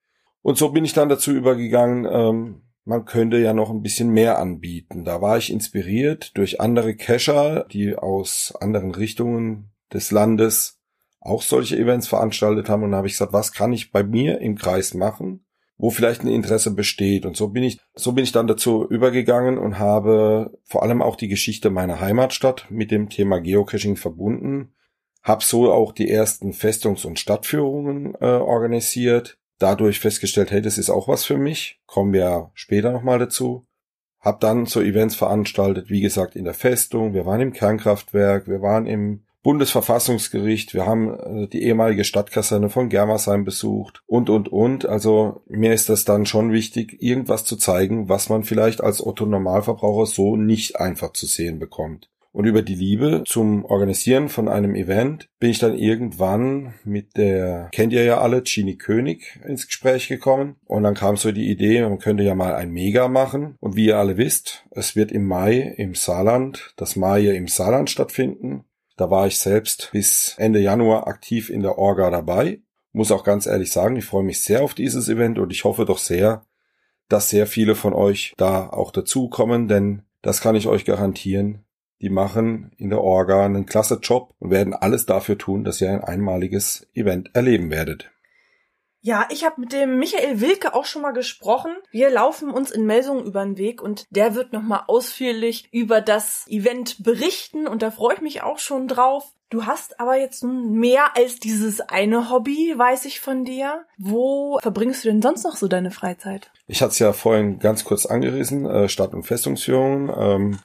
Und 0.42 0.58
so 0.58 0.70
bin 0.70 0.84
ich 0.84 0.94
dann 0.94 1.10
dazu 1.10 1.32
übergegangen, 1.32 2.08
ähm, 2.12 2.62
man 2.86 3.06
könnte 3.06 3.38
ja 3.38 3.54
noch 3.54 3.70
ein 3.70 3.82
bisschen 3.82 4.10
mehr 4.10 4.40
anbieten. 4.40 5.04
Da 5.04 5.22
war 5.22 5.38
ich 5.38 5.52
inspiriert 5.52 6.36
durch 6.38 6.60
andere 6.60 6.96
Cacher, 6.96 7.66
die 7.72 7.96
aus 7.96 8.54
anderen 8.60 8.94
Richtungen 8.94 9.72
des 9.94 10.12
Landes 10.12 10.80
auch 11.20 11.44
solche 11.44 11.78
Events 11.78 12.08
veranstaltet 12.08 12.70
haben. 12.70 12.84
Und 12.84 12.92
da 12.92 12.98
habe 12.98 13.08
ich 13.08 13.14
gesagt, 13.14 13.34
was 13.34 13.54
kann 13.54 13.74
ich 13.74 13.92
bei 13.92 14.04
mir 14.04 14.42
im 14.42 14.58
Kreis 14.58 14.94
machen, 14.96 15.46
wo 15.78 15.92
vielleicht 15.92 16.22
ein 16.22 16.28
Interesse 16.28 16.74
besteht. 16.74 17.26
Und 17.26 17.38
so 17.38 17.50
bin 17.50 17.64
ich, 17.64 17.80
so 17.94 18.14
bin 18.14 18.24
ich 18.24 18.32
dann 18.32 18.48
dazu 18.48 18.88
übergegangen 18.88 19.60
und 19.60 19.78
habe 19.78 20.58
vor 20.64 20.82
allem 20.82 21.02
auch 21.02 21.16
die 21.16 21.28
Geschichte 21.28 21.70
meiner 21.70 22.02
Heimatstadt 22.02 22.66
mit 22.72 22.90
dem 22.90 23.10
Thema 23.10 23.40
Geocaching 23.40 23.96
verbunden. 23.96 24.74
Hab 25.22 25.44
so 25.44 25.72
auch 25.72 25.92
die 25.92 26.10
ersten 26.10 26.52
Festungs- 26.52 27.06
und 27.06 27.20
Stadtführungen 27.20 28.16
äh, 28.20 28.26
organisiert 28.26 29.38
dadurch 29.62 30.00
festgestellt, 30.00 30.52
hey, 30.52 30.62
das 30.62 30.78
ist 30.78 30.90
auch 30.90 31.08
was 31.08 31.26
für 31.26 31.38
mich. 31.38 31.80
Kommen 31.86 32.14
wir 32.14 32.52
später 32.54 32.92
nochmal 32.92 33.20
dazu. 33.20 33.66
Hab 34.20 34.40
dann 34.40 34.66
so 34.66 34.82
Events 34.82 35.16
veranstaltet, 35.16 35.90
wie 35.90 36.02
gesagt, 36.02 36.36
in 36.36 36.46
der 36.46 36.54
Festung. 36.54 37.14
Wir 37.14 37.26
waren 37.26 37.42
im 37.42 37.54
Kernkraftwerk, 37.54 38.48
wir 38.48 38.62
waren 38.62 38.86
im 38.86 39.24
Bundesverfassungsgericht, 39.44 40.76
wir 40.76 40.86
haben 40.86 41.20
äh, 41.20 41.48
die 41.48 41.64
ehemalige 41.64 42.04
Stadtkaserne 42.04 42.70
von 42.70 42.90
Germersheim 42.90 43.44
besucht 43.44 44.04
und, 44.06 44.30
und, 44.30 44.50
und. 44.50 44.86
Also 44.86 45.42
mir 45.48 45.74
ist 45.74 45.90
das 45.90 46.06
dann 46.06 46.28
schon 46.28 46.52
wichtig, 46.52 47.02
irgendwas 47.02 47.44
zu 47.44 47.56
zeigen, 47.56 48.08
was 48.08 48.30
man 48.30 48.44
vielleicht 48.44 48.82
als 48.82 49.04
Otto 49.04 49.26
Normalverbraucher 49.26 50.06
so 50.06 50.36
nicht 50.36 50.76
einfach 50.76 51.14
zu 51.14 51.26
sehen 51.26 51.58
bekommt. 51.58 52.10
Und 52.34 52.46
über 52.46 52.62
die 52.62 52.76
Liebe 52.76 53.24
zum 53.26 53.66
Organisieren 53.66 54.30
von 54.30 54.48
einem 54.48 54.74
Event 54.74 55.28
bin 55.40 55.50
ich 55.50 55.60
dann 55.60 55.78
irgendwann 55.78 56.74
mit 56.86 57.18
der, 57.18 57.70
kennt 57.74 57.92
ihr 57.92 58.06
ja 58.06 58.22
alle, 58.22 58.42
Gini 58.42 58.78
König 58.78 59.40
ins 59.46 59.68
Gespräch 59.68 60.08
gekommen. 60.08 60.56
Und 60.66 60.84
dann 60.84 60.94
kam 60.94 61.18
so 61.18 61.34
die 61.34 61.50
Idee, 61.50 61.82
man 61.82 62.00
könnte 62.00 62.24
ja 62.24 62.34
mal 62.34 62.56
ein 62.56 62.72
Mega 62.72 63.10
machen. 63.10 63.56
Und 63.60 63.76
wie 63.76 63.88
ihr 63.88 63.98
alle 63.98 64.16
wisst, 64.16 64.66
es 64.72 64.96
wird 64.96 65.12
im 65.12 65.28
Mai 65.28 65.74
im 65.78 65.94
Saarland, 65.94 66.74
das 66.78 66.96
Mai 66.96 67.26
im 67.28 67.50
Saarland 67.50 67.90
stattfinden. 67.90 68.64
Da 68.96 69.10
war 69.10 69.28
ich 69.28 69.38
selbst 69.38 69.90
bis 69.92 70.36
Ende 70.38 70.60
Januar 70.60 71.08
aktiv 71.08 71.50
in 71.50 71.62
der 71.62 71.78
Orga 71.78 72.10
dabei. 72.12 72.62
Muss 72.94 73.12
auch 73.12 73.26
ganz 73.26 73.46
ehrlich 73.46 73.72
sagen, 73.72 73.98
ich 73.98 74.06
freue 74.06 74.24
mich 74.24 74.42
sehr 74.42 74.64
auf 74.64 74.74
dieses 74.74 75.10
Event 75.10 75.38
und 75.38 75.52
ich 75.52 75.66
hoffe 75.66 75.86
doch 75.86 75.98
sehr, 75.98 76.46
dass 77.10 77.30
sehr 77.30 77.46
viele 77.46 77.76
von 77.76 77.94
euch 77.94 78.34
da 78.38 78.70
auch 78.70 78.92
dazukommen, 78.92 79.68
denn 79.68 80.04
das 80.22 80.40
kann 80.40 80.56
ich 80.56 80.68
euch 80.68 80.86
garantieren 80.86 81.66
die 82.02 82.10
machen 82.10 82.72
in 82.78 82.90
der 82.90 83.02
Orga 83.02 83.46
einen 83.46 83.66
klasse 83.66 84.00
Job 84.02 84.34
und 84.40 84.50
werden 84.50 84.74
alles 84.74 85.06
dafür 85.06 85.38
tun, 85.38 85.64
dass 85.64 85.82
ihr 85.82 85.92
ein 85.92 86.04
einmaliges 86.04 86.88
Event 86.94 87.30
erleben 87.34 87.70
werdet. 87.70 88.12
Ja, 89.04 89.28
ich 89.32 89.44
habe 89.44 89.60
mit 89.60 89.74
dem 89.74 89.98
Michael 89.98 90.42
Wilke 90.42 90.76
auch 90.76 90.86
schon 90.86 91.02
mal 91.02 91.12
gesprochen. 91.12 91.72
Wir 91.90 92.12
laufen 92.12 92.52
uns 92.52 92.70
in 92.70 92.86
Melsungen 92.86 93.26
über 93.26 93.44
den 93.44 93.58
Weg 93.58 93.82
und 93.82 94.06
der 94.12 94.36
wird 94.36 94.54
nochmal 94.54 94.84
ausführlich 94.86 95.68
über 95.72 96.02
das 96.02 96.46
Event 96.48 97.04
berichten 97.04 97.68
und 97.68 97.82
da 97.82 97.90
freue 97.90 98.16
ich 98.16 98.22
mich 98.22 98.44
auch 98.44 98.60
schon 98.60 98.88
drauf. 98.88 99.34
Du 99.50 99.66
hast 99.66 100.00
aber 100.00 100.18
jetzt 100.18 100.44
mehr 100.44 101.18
als 101.18 101.40
dieses 101.40 101.82
eine 101.82 102.30
Hobby, 102.30 102.74
weiß 102.78 103.06
ich 103.06 103.20
von 103.20 103.44
dir. 103.44 103.86
Wo 103.98 104.60
verbringst 104.62 105.04
du 105.04 105.10
denn 105.10 105.22
sonst 105.22 105.44
noch 105.44 105.56
so 105.56 105.68
deine 105.68 105.92
Freizeit? 105.92 106.52
Ich 106.68 106.82
hatte 106.82 106.92
es 106.92 107.00
ja 107.00 107.12
vorhin 107.12 107.60
ganz 107.60 107.84
kurz 107.84 108.06
angerissen, 108.06 108.66
äh, 108.66 108.88
Stadt- 108.88 109.14
und 109.14 109.24
Festungsführung. 109.24 110.10
Ähm, 110.16 110.60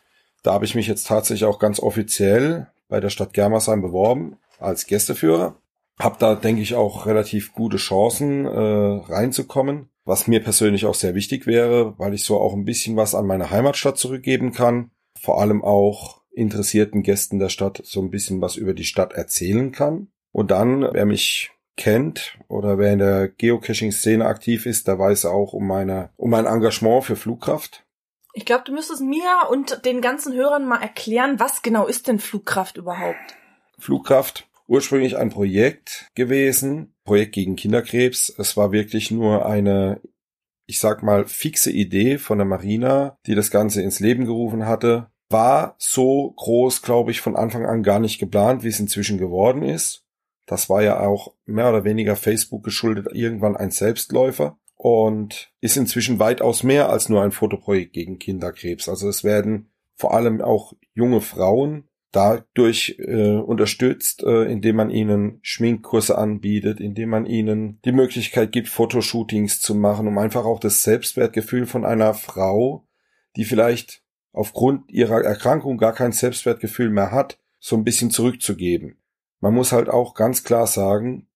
da 0.47 0.53
habe 0.53 0.65
ich 0.65 0.75
mich 0.77 0.87
jetzt 0.87 1.09
tatsächlich 1.09 1.45
auch 1.45 1.59
ganz 1.59 1.81
offiziell 1.81 2.69
bei 2.89 3.01
der 3.01 3.11
Stadt 3.11 3.35
Germersheim 3.35 3.83
beworben 3.83 4.37
als 4.61 4.87
Gästeführer. 4.87 5.57
Hab 5.99 6.19
da, 6.19 6.35
denke 6.35 6.63
ich, 6.63 6.75
auch 6.75 7.07
relativ 7.07 7.53
gute 7.53 7.79
Chancen 7.79 8.45
äh, 8.45 8.51
reinzukommen, 9.13 9.89
was 10.05 10.29
mir 10.29 10.41
persönlich 10.41 10.85
auch 10.85 10.95
sehr 10.95 11.15
wichtig 11.15 11.47
wäre, 11.47 11.99
weil 11.99 12.15
ich 12.15 12.25
so 12.25 12.39
auch 12.39 12.53
ein 12.53 12.65
bisschen 12.65 12.97
was 12.97 13.15
an 13.15 13.27
meine 13.27 13.51
Heimatstadt 13.51 13.99
zurückgeben 13.99 14.53
kann. 14.53 14.91
Vor 15.19 15.41
allem 15.41 15.65
auch 15.65 16.21
interessierten 16.33 17.03
Gästen 17.03 17.39
der 17.39 17.49
Stadt 17.49 17.81
so 17.85 18.01
ein 18.01 18.11
bisschen 18.11 18.41
was 18.41 18.57
über 18.57 18.75
die 18.75 18.85
Stadt 18.85 19.15
erzählen 19.15 19.73
kann. 19.73 20.09
Und 20.33 20.51
dann, 20.51 20.87
wer 20.93 21.07
mich 21.07 21.51
kennt 21.77 22.39
oder 22.49 22.79
wer 22.79 22.93
in 22.93 22.99
der 22.99 23.29
Geocaching-Szene 23.29 24.25
aktiv 24.25 24.67
ist, 24.67 24.87
der 24.87 24.99
weiß 24.99 25.25
auch 25.25 25.55
um 25.55 25.67
meine, 25.67 26.11
um 26.17 26.31
mein 26.31 26.47
Engagement 26.47 27.05
für 27.05 27.17
Flugkraft. 27.17 27.86
Ich 28.37 28.45
glaube, 28.45 28.65
du 28.67 28.73
müsstest 28.73 29.01
mir 29.01 29.49
und 29.51 29.87
den 29.87 30.03
ganzen 30.03 30.35
Hörern 30.35 30.67
mal 30.67 30.83
erklären, 30.83 31.41
was 31.41 31.63
genau 31.63 31.87
ist 31.87 32.07
denn 32.07 32.19
Flugkraft 32.19 32.77
überhaupt? 32.77 33.35
Flugkraft 33.79 34.47
ursprünglich 34.67 35.17
ein 35.17 35.31
Projekt 35.31 36.11
gewesen, 36.15 36.93
Projekt 37.05 37.33
gegen 37.33 37.57
Kinderkrebs. 37.57 38.29
Es 38.37 38.55
war 38.55 38.73
wirklich 38.73 39.11
nur 39.11 39.47
eine, 39.47 40.03
ich 40.67 40.81
sag 40.81 41.03
mal, 41.03 41.25
fixe 41.27 41.71
Idee 41.71 42.19
von 42.19 42.37
der 42.37 42.47
Marina, 42.47 43.17
die 43.25 43.35
das 43.35 43.51
Ganze 43.51 43.81
ins 43.81 44.01
Leben 44.01 44.27
gerufen 44.27 44.67
hatte. 44.67 45.11
War 45.31 45.75
so 45.79 46.35
groß, 46.37 46.83
glaube 46.83 47.13
ich, 47.13 47.23
von 47.23 47.37
Anfang 47.37 47.65
an 47.65 47.83
gar 47.83 48.01
nicht 48.01 48.19
geplant, 48.19 48.65
wie 48.65 48.69
es 48.69 48.79
inzwischen 48.79 49.17
geworden 49.17 49.63
ist. 49.63 50.05
Das 50.45 50.69
war 50.69 50.83
ja 50.83 51.01
auch 51.01 51.33
mehr 51.47 51.71
oder 51.71 51.85
weniger 51.85 52.17
Facebook 52.17 52.63
geschuldet, 52.63 53.09
irgendwann 53.13 53.57
ein 53.57 53.71
Selbstläufer 53.71 54.59
und 54.77 55.51
ist 55.61 55.77
inzwischen 55.77 56.19
weitaus 56.19 56.63
mehr 56.63 56.91
als 56.91 57.09
nur 57.09 57.23
ein 57.23 57.33
Fotoprojekt 57.33 57.93
gegen 57.93 58.19
Kinderkrebs. 58.19 58.89
Also 58.89 59.09
es 59.09 59.25
werden 59.25 59.71
vor 59.95 60.15
allem 60.15 60.41
auch 60.41 60.75
junge 60.95 61.23
Frauen 61.23 61.89
dadurch 62.13 62.97
äh, 62.99 63.37
unterstützt, 63.37 64.23
äh, 64.23 64.45
indem 64.45 64.77
man 64.77 64.91
ihnen 64.91 65.39
Schminkkurse 65.43 66.17
anbietet, 66.17 66.81
indem 66.81 67.11
man 67.11 67.27
ihnen 67.27 67.81
die 67.85 67.93
Möglichkeit 67.93 68.53
gibt, 68.53 68.69
Fotoshootings 68.69 69.61
zu 69.61 69.75
machen, 69.75 70.07
um 70.07 70.17
einfach 70.19 70.45
auch 70.45 70.61
das 70.61 70.83
Selbstwertgefühl 70.83 71.67
von 71.67 71.85
einer 71.85 72.15
Frau, 72.15 72.87
die 73.37 73.45
vielleicht 73.45 74.03
aufgrund 74.33 74.91
ihrer 74.91 75.23
Erkrankung 75.23 75.79
gar 75.79 75.93
kein 75.95 76.13
Selbstwertgefühl 76.13 76.91
mehr 76.91 77.11
hat, 77.11 77.39
so 77.59 77.77
ein 77.77 77.85
bisschen 77.85 78.11
zurückzugeben. 78.11 78.97
Man 79.41 79.55
muss 79.55 79.73
halt 79.73 79.89
auch 79.89 80.15
ganz 80.15 80.45
klar 80.45 80.67
sagen, 80.67 81.27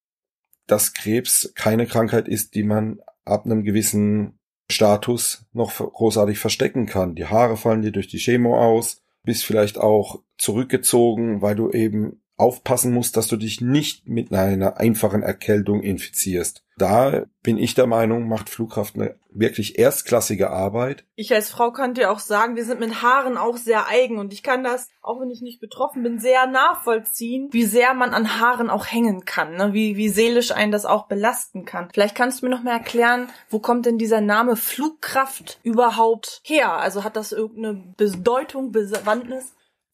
dass 0.67 0.95
Krebs 0.95 1.53
keine 1.55 1.87
Krankheit 1.87 2.29
ist, 2.29 2.55
die 2.55 2.63
man 2.63 3.01
ab 3.25 3.45
einem 3.45 3.65
gewissen 3.65 4.39
Status 4.71 5.47
noch 5.53 5.75
großartig 5.77 6.39
verstecken 6.39 6.87
kann. 6.87 7.15
Die 7.15 7.27
Haare 7.27 7.57
fallen 7.57 7.83
dir 7.83 7.93
durch 7.93 8.09
die 8.09 8.19
Chemo 8.19 8.57
aus, 8.57 9.03
bist 9.25 9.45
vielleicht 9.45 9.79
auch 9.79 10.23
zurückgezogen, 10.39 11.43
weil 11.43 11.57
du 11.57 11.71
eben 11.71 12.23
aufpassen 12.41 12.93
musst, 12.93 13.17
dass 13.17 13.29
du 13.29 13.37
dich 13.37 13.61
nicht 13.61 14.09
mit 14.09 14.33
einer 14.33 14.79
einfachen 14.79 15.23
Erkältung 15.23 15.83
infizierst. 15.83 16.65
Da 16.81 17.27
bin 17.43 17.59
ich 17.59 17.75
der 17.75 17.87
Meinung, 17.87 18.27
macht 18.27 18.49
Flugkraft 18.49 18.95
eine 18.95 19.17
wirklich 19.31 19.79
erstklassige 19.79 20.51
Arbeit. 20.51 21.05
Ich 21.15 21.33
als 21.33 21.51
Frau 21.51 21.73
kann 21.73 21.93
dir 21.93 22.11
auch 22.11 22.19
sagen, 22.19 22.57
wir 22.57 22.65
sind 22.65 22.81
mit 22.81 23.03
Haaren 23.03 23.37
auch 23.37 23.59
sehr 23.59 23.87
eigen 23.87 24.19
und 24.19 24.33
ich 24.33 24.43
kann 24.43 24.65
das, 24.65 24.89
auch 25.03 25.21
wenn 25.21 25.31
ich 25.31 25.43
nicht 25.43 25.61
betroffen 25.61 26.03
bin, 26.03 26.19
sehr 26.19 26.47
nachvollziehen, 26.47 27.49
wie 27.53 27.65
sehr 27.65 27.93
man 27.93 28.15
an 28.15 28.41
Haaren 28.41 28.71
auch 28.71 28.87
hängen 28.87 29.27
kann, 29.27 29.57
ne? 29.57 29.75
wie, 29.75 29.99
wie 29.99 30.09
seelisch 30.09 30.53
einen 30.53 30.73
das 30.73 30.87
auch 30.87 31.07
belasten 31.07 31.67
kann. 31.67 31.91
Vielleicht 31.93 32.15
kannst 32.15 32.41
du 32.41 32.47
mir 32.47 32.51
noch 32.51 32.63
mal 32.63 32.73
erklären, 32.73 33.29
wo 33.51 33.59
kommt 33.59 33.85
denn 33.85 33.99
dieser 33.99 34.23
Name 34.23 34.57
Flugkraft 34.57 35.61
überhaupt 35.63 36.41
her? 36.45 36.73
Also 36.73 37.05
hat 37.05 37.17
das 37.17 37.33
irgendeine 37.33 37.75
Bedeutung, 37.99 38.73
Bewandtnis? 38.73 39.53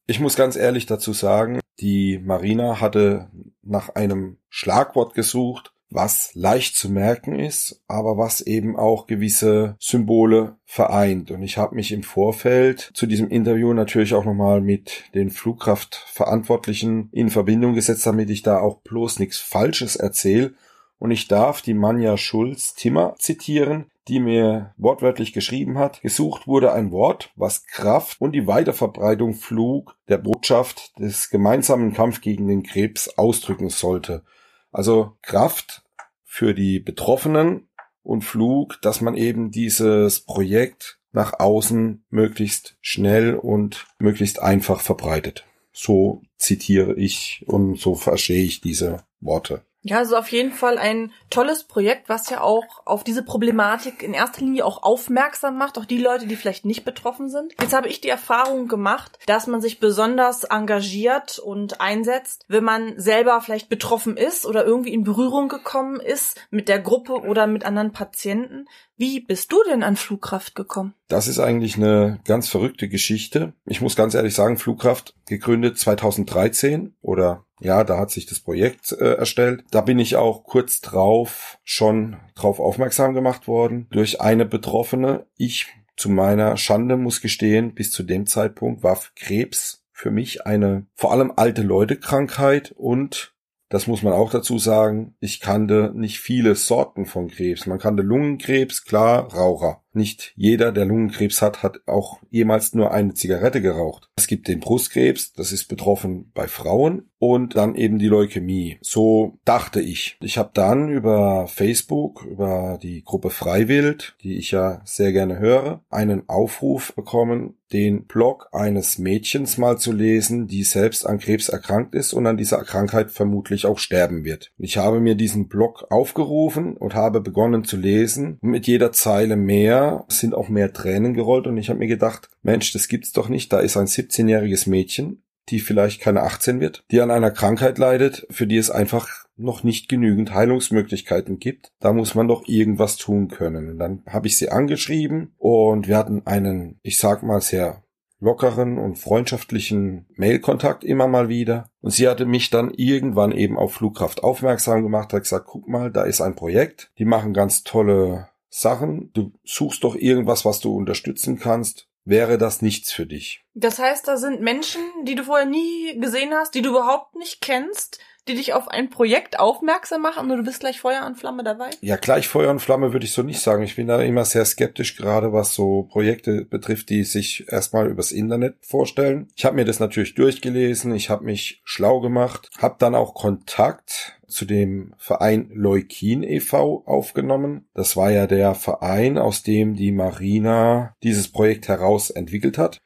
Ich 0.08 0.20
muss 0.20 0.36
ganz 0.36 0.54
ehrlich 0.54 0.86
dazu 0.86 1.12
sagen, 1.12 1.60
die 1.80 2.18
Marina 2.18 2.80
hatte 2.80 3.28
nach 3.62 3.88
einem 3.90 4.38
Schlagwort 4.48 5.14
gesucht, 5.14 5.72
was 5.90 6.30
leicht 6.34 6.76
zu 6.76 6.90
merken 6.90 7.38
ist, 7.38 7.82
aber 7.88 8.16
was 8.16 8.40
eben 8.40 8.76
auch 8.76 9.06
gewisse 9.06 9.76
Symbole 9.78 10.56
vereint. 10.64 11.30
Und 11.30 11.42
ich 11.42 11.58
habe 11.58 11.75
mich 11.75 11.90
im 11.90 12.02
Vorfeld 12.02 12.90
zu 12.94 13.06
diesem 13.06 13.28
Interview 13.28 13.72
natürlich 13.72 14.14
auch 14.14 14.25
nochmal 14.25 14.60
mit 14.60 15.04
den 15.14 15.30
Flugkraftverantwortlichen 15.30 17.08
in 17.12 17.28
Verbindung 17.28 17.75
gesetzt, 17.75 18.06
damit 18.06 18.30
ich 18.30 18.42
da 18.42 18.60
auch 18.60 18.78
bloß 18.82 19.18
nichts 19.18 19.38
Falsches 19.38 19.96
erzähle. 19.96 20.54
Und 20.98 21.10
ich 21.10 21.28
darf 21.28 21.62
die 21.62 21.75
Manja 21.75 22.16
Schulz-Timmer 22.16 23.16
zitieren, 23.18 23.86
die 24.08 24.20
mir 24.20 24.75
wortwörtlich 24.76 25.32
geschrieben 25.32 25.78
hat, 25.78 26.00
gesucht 26.02 26.46
wurde 26.46 26.72
ein 26.72 26.92
Wort, 26.92 27.32
was 27.34 27.66
Kraft 27.66 28.20
und 28.20 28.32
die 28.32 28.46
Weiterverbreitung 28.46 29.34
Flug 29.34 29.96
der 30.08 30.18
Botschaft 30.18 30.98
des 30.98 31.30
gemeinsamen 31.30 31.92
Kampf 31.92 32.20
gegen 32.20 32.46
den 32.46 32.62
Krebs 32.62 33.08
ausdrücken 33.18 33.68
sollte. 33.68 34.22
Also 34.70 35.16
Kraft 35.22 35.82
für 36.25 36.54
die 36.54 36.80
Betroffenen 36.80 37.68
und 38.02 38.22
Flug, 38.22 38.78
dass 38.82 39.00
man 39.00 39.16
eben 39.16 39.50
dieses 39.50 40.20
Projekt 40.20 40.98
nach 41.12 41.40
außen 41.40 42.04
möglichst 42.10 42.76
schnell 42.80 43.34
und 43.34 43.86
möglichst 43.98 44.40
einfach 44.40 44.80
verbreitet. 44.80 45.44
So 45.72 46.22
zitiere 46.36 46.94
ich 46.94 47.44
und 47.46 47.78
so 47.78 47.94
verstehe 47.94 48.44
ich 48.44 48.60
diese 48.60 49.04
Worte. 49.20 49.62
Ja, 49.87 49.99
also 49.99 50.16
auf 50.16 50.33
jeden 50.33 50.50
Fall 50.50 50.78
ein 50.78 51.12
tolles 51.31 51.62
Projekt, 51.62 52.09
was 52.09 52.28
ja 52.28 52.40
auch 52.40 52.64
auf 52.85 53.05
diese 53.05 53.23
Problematik 53.23 54.02
in 54.02 54.14
erster 54.14 54.40
Linie 54.40 54.64
auch 54.64 54.83
aufmerksam 54.83 55.57
macht, 55.57 55.78
auch 55.78 55.85
die 55.85 55.99
Leute, 55.99 56.26
die 56.26 56.35
vielleicht 56.35 56.64
nicht 56.64 56.85
betroffen 56.85 57.28
sind. 57.28 57.55
Jetzt 57.61 57.73
habe 57.73 57.87
ich 57.87 58.00
die 58.00 58.09
Erfahrung 58.09 58.66
gemacht, 58.66 59.16
dass 59.26 59.47
man 59.47 59.61
sich 59.61 59.78
besonders 59.78 60.43
engagiert 60.43 61.38
und 61.38 61.81
einsetzt, 61.81 62.45
wenn 62.49 62.64
man 62.64 62.99
selber 62.99 63.40
vielleicht 63.40 63.69
betroffen 63.69 64.16
ist 64.16 64.45
oder 64.45 64.64
irgendwie 64.64 64.93
in 64.93 65.05
Berührung 65.05 65.49
gekommen 65.49 66.00
ist 66.00 66.37
mit 66.50 66.69
der 66.69 66.81
Gruppe 66.81 67.21
oder 67.21 67.47
mit 67.47 67.64
anderen 67.64 67.93
Patienten. 67.93 68.66
Wie 68.97 69.21
bist 69.21 69.52
du 69.52 69.59
denn 69.69 69.85
an 69.85 69.95
Flugkraft 69.95 70.57
gekommen? 70.57 70.95
Das 71.07 71.28
ist 71.28 71.38
eigentlich 71.38 71.76
eine 71.76 72.19
ganz 72.25 72.49
verrückte 72.49 72.88
Geschichte. 72.88 73.52
Ich 73.66 73.81
muss 73.81 73.95
ganz 73.95 74.14
ehrlich 74.14 74.35
sagen, 74.35 74.57
Flugkraft 74.57 75.14
gegründet 75.28 75.78
2013 75.78 76.97
oder 77.02 77.45
ja, 77.60 77.84
da 77.84 77.98
hat 77.98 78.10
sich 78.10 78.26
das 78.26 78.40
Projekt 78.40 78.92
äh, 78.92 79.14
erstellt. 79.14 79.64
Da 79.70 79.80
bin 79.80 79.98
ich 79.98 80.16
auch 80.16 80.44
kurz 80.44 80.80
drauf 80.80 81.58
schon 81.64 82.16
drauf 82.34 82.60
aufmerksam 82.60 83.14
gemacht 83.14 83.48
worden 83.48 83.86
durch 83.90 84.20
eine 84.20 84.44
Betroffene. 84.44 85.26
Ich 85.36 85.66
zu 85.96 86.10
meiner 86.10 86.56
Schande 86.56 86.96
muss 86.96 87.22
gestehen, 87.22 87.75
bis 87.75 87.90
zu 87.90 88.02
dem 88.02 88.26
Zeitpunkt 88.26 88.82
war 88.82 89.00
Krebs 89.14 89.84
für 89.92 90.10
mich 90.10 90.46
eine 90.46 90.86
vor 90.94 91.12
allem 91.12 91.32
alte 91.36 91.62
Leute 91.62 91.96
Krankheit 91.96 92.72
und 92.76 93.34
das 93.68 93.86
muss 93.86 94.02
man 94.02 94.12
auch 94.12 94.30
dazu 94.30 94.58
sagen. 94.58 95.16
Ich 95.18 95.40
kannte 95.40 95.90
nicht 95.94 96.20
viele 96.20 96.54
Sorten 96.54 97.04
von 97.04 97.28
Krebs. 97.28 97.66
Man 97.66 97.78
kannte 97.78 98.02
Lungenkrebs, 98.02 98.84
klar, 98.84 99.32
Raucher. 99.34 99.82
Nicht 99.96 100.34
jeder, 100.36 100.72
der 100.72 100.84
Lungenkrebs 100.84 101.40
hat, 101.40 101.62
hat 101.62 101.80
auch 101.86 102.20
jemals 102.30 102.74
nur 102.74 102.92
eine 102.92 103.14
Zigarette 103.14 103.62
geraucht. 103.62 104.10
Es 104.16 104.26
gibt 104.26 104.46
den 104.46 104.60
Brustkrebs, 104.60 105.32
das 105.32 105.52
ist 105.52 105.68
betroffen 105.68 106.30
bei 106.34 106.48
Frauen 106.48 107.08
und 107.18 107.56
dann 107.56 107.74
eben 107.74 107.98
die 107.98 108.08
Leukämie. 108.08 108.76
So 108.82 109.38
dachte 109.44 109.80
ich. 109.80 110.18
Ich 110.20 110.36
habe 110.36 110.50
dann 110.52 110.90
über 110.90 111.46
Facebook, 111.48 112.24
über 112.24 112.78
die 112.82 113.02
Gruppe 113.02 113.30
Freiwild, 113.30 114.16
die 114.22 114.36
ich 114.36 114.50
ja 114.50 114.82
sehr 114.84 115.12
gerne 115.12 115.38
höre, 115.38 115.80
einen 115.88 116.28
Aufruf 116.28 116.94
bekommen, 116.94 117.54
den 117.72 118.04
Blog 118.04 118.48
eines 118.52 118.98
Mädchens 118.98 119.58
mal 119.58 119.76
zu 119.76 119.92
lesen, 119.92 120.46
die 120.46 120.62
selbst 120.62 121.04
an 121.04 121.18
Krebs 121.18 121.48
erkrankt 121.48 121.94
ist 121.94 122.12
und 122.12 122.26
an 122.26 122.36
dieser 122.36 122.62
Krankheit 122.62 123.10
vermutlich 123.10 123.66
auch 123.66 123.78
sterben 123.78 124.24
wird. 124.24 124.52
Ich 124.56 124.76
habe 124.76 125.00
mir 125.00 125.16
diesen 125.16 125.48
Blog 125.48 125.86
aufgerufen 125.90 126.76
und 126.76 126.94
habe 126.94 127.20
begonnen 127.20 127.64
zu 127.64 127.76
lesen. 127.76 128.38
mit 128.40 128.66
jeder 128.66 128.92
Zeile 128.92 129.36
mehr 129.36 129.86
sind 130.09 130.35
auch 130.35 130.49
mehr 130.49 130.73
Tränen 130.73 131.14
gerollt 131.14 131.47
und 131.47 131.57
ich 131.57 131.69
habe 131.69 131.78
mir 131.78 131.87
gedacht, 131.87 132.28
Mensch, 132.43 132.73
das 132.73 132.88
gibt's 132.88 133.12
doch 133.12 133.28
nicht. 133.28 133.52
Da 133.52 133.61
ist 133.61 133.76
ein 133.76 133.87
17-jähriges 133.87 134.69
Mädchen, 134.69 135.23
die 135.49 135.61
vielleicht 135.61 136.00
keine 136.00 136.23
18 136.23 136.61
wird, 136.61 136.85
die 136.90 137.00
an 137.00 137.11
einer 137.11 137.31
Krankheit 137.31 137.78
leidet, 137.78 138.26
für 138.31 138.47
die 138.47 138.57
es 138.57 138.71
einfach 138.71 139.09
noch 139.37 139.62
nicht 139.62 139.88
genügend 139.88 140.35
Heilungsmöglichkeiten 140.35 141.38
gibt. 141.38 141.73
Da 141.81 141.93
muss 141.93 142.14
man 142.14 142.28
doch 142.28 142.49
irgendwas 142.49 142.97
tun 142.97 143.28
können. 143.28 143.71
Und 143.71 143.78
dann 143.78 144.02
habe 144.07 144.26
ich 144.26 144.38
sie 144.38 144.50
angeschrieben 144.50 145.35
und 145.38 145.88
wir 145.88 145.97
hatten 145.97 146.23
einen, 146.26 146.78
ich 146.83 146.99
sag 146.99 147.23
mal, 147.23 147.40
sehr 147.40 147.83
lockeren 148.19 148.78
und 148.78 148.97
freundschaftlichen 148.97 150.07
Mailkontakt 150.16 150.85
immer 150.85 151.07
mal 151.07 151.28
wieder. 151.28 151.69
Und 151.81 151.90
sie 151.90 152.09
hatte 152.09 152.25
mich 152.25 152.50
dann 152.50 152.71
irgendwann 152.71 153.33
eben 153.33 153.59
auf 153.59 153.75
Flugkraft 153.75 154.25
aufmerksam 154.25 154.83
gemacht, 154.83 155.12
hat 155.12 155.23
gesagt, 155.23 155.47
guck 155.47 155.69
mal, 155.69 155.90
da 155.90 156.05
ist 156.05 156.21
ein 156.21 156.35
Projekt, 156.35 156.90
die 156.99 157.05
machen 157.05 157.35
ganz 157.35 157.62
tolle 157.62 158.28
Sachen, 158.58 159.12
du 159.12 159.32
suchst 159.44 159.84
doch 159.84 159.94
irgendwas, 159.94 160.46
was 160.46 160.60
du 160.60 160.75
unterstützen 160.75 161.38
kannst, 161.38 161.88
wäre 162.06 162.38
das 162.38 162.62
nichts 162.62 162.90
für 162.90 163.04
dich. 163.04 163.44
Das 163.52 163.78
heißt, 163.78 164.08
da 164.08 164.16
sind 164.16 164.40
Menschen, 164.40 164.80
die 165.04 165.14
du 165.14 165.25
vorher 165.25 165.44
nie 165.44 165.98
gesehen 166.00 166.32
hast, 166.32 166.54
die 166.54 166.62
du 166.62 166.70
überhaupt 166.70 167.16
nicht 167.16 167.42
kennst, 167.42 167.98
die 168.28 168.35
dich 168.35 168.52
auf 168.52 168.68
ein 168.68 168.90
Projekt 168.90 169.38
aufmerksam 169.38 170.02
machen 170.02 170.30
und 170.30 170.38
du 170.38 170.45
bist 170.45 170.61
gleich 170.61 170.80
Feuer 170.80 171.06
und 171.06 171.16
Flamme 171.16 171.45
dabei? 171.45 171.71
Ja, 171.80 171.97
gleich 171.97 172.28
Feuer 172.28 172.50
und 172.50 172.61
Flamme 172.61 172.92
würde 172.92 173.06
ich 173.06 173.12
so 173.12 173.23
nicht 173.23 173.40
sagen. 173.40 173.62
Ich 173.62 173.76
bin 173.76 173.87
da 173.87 174.00
immer 174.02 174.25
sehr 174.25 174.45
skeptisch, 174.45 174.97
gerade 174.97 175.33
was 175.33 175.54
so 175.54 175.85
Projekte 175.85 176.45
betrifft, 176.45 176.90
die 176.90 177.04
sich 177.04 177.50
erstmal 177.50 177.88
übers 177.88 178.12
Internet 178.12 178.56
vorstellen. 178.61 179.28
Ich 179.37 179.45
habe 179.45 179.56
mir 179.56 179.64
das 179.64 179.80
natürlich 179.80 180.14
durchgelesen, 180.14 180.95
ich 180.95 181.11
habe 181.11 181.25
mich 181.25 181.61
schlau 181.64 182.00
gemacht, 182.00 182.49
habe 182.59 182.76
dann 182.78 182.95
auch 182.95 183.14
Kontakt 183.14 184.16
zu 184.26 184.45
dem 184.45 184.92
Verein 184.99 185.50
Leukin 185.52 186.25
e.V. 186.25 186.83
aufgenommen. 186.85 187.68
Das 187.75 187.97
war 187.97 188.11
ja 188.11 188.26
der 188.26 188.54
Verein, 188.54 189.18
aus 189.18 189.45
dem 189.45 189.76
die 189.76 189.92
Marina 189.92 190.95
dieses 191.02 191.30
Projekt 191.30 191.68
heraus 191.68 192.11
entwickelt 192.11 192.59
hat 192.59 192.80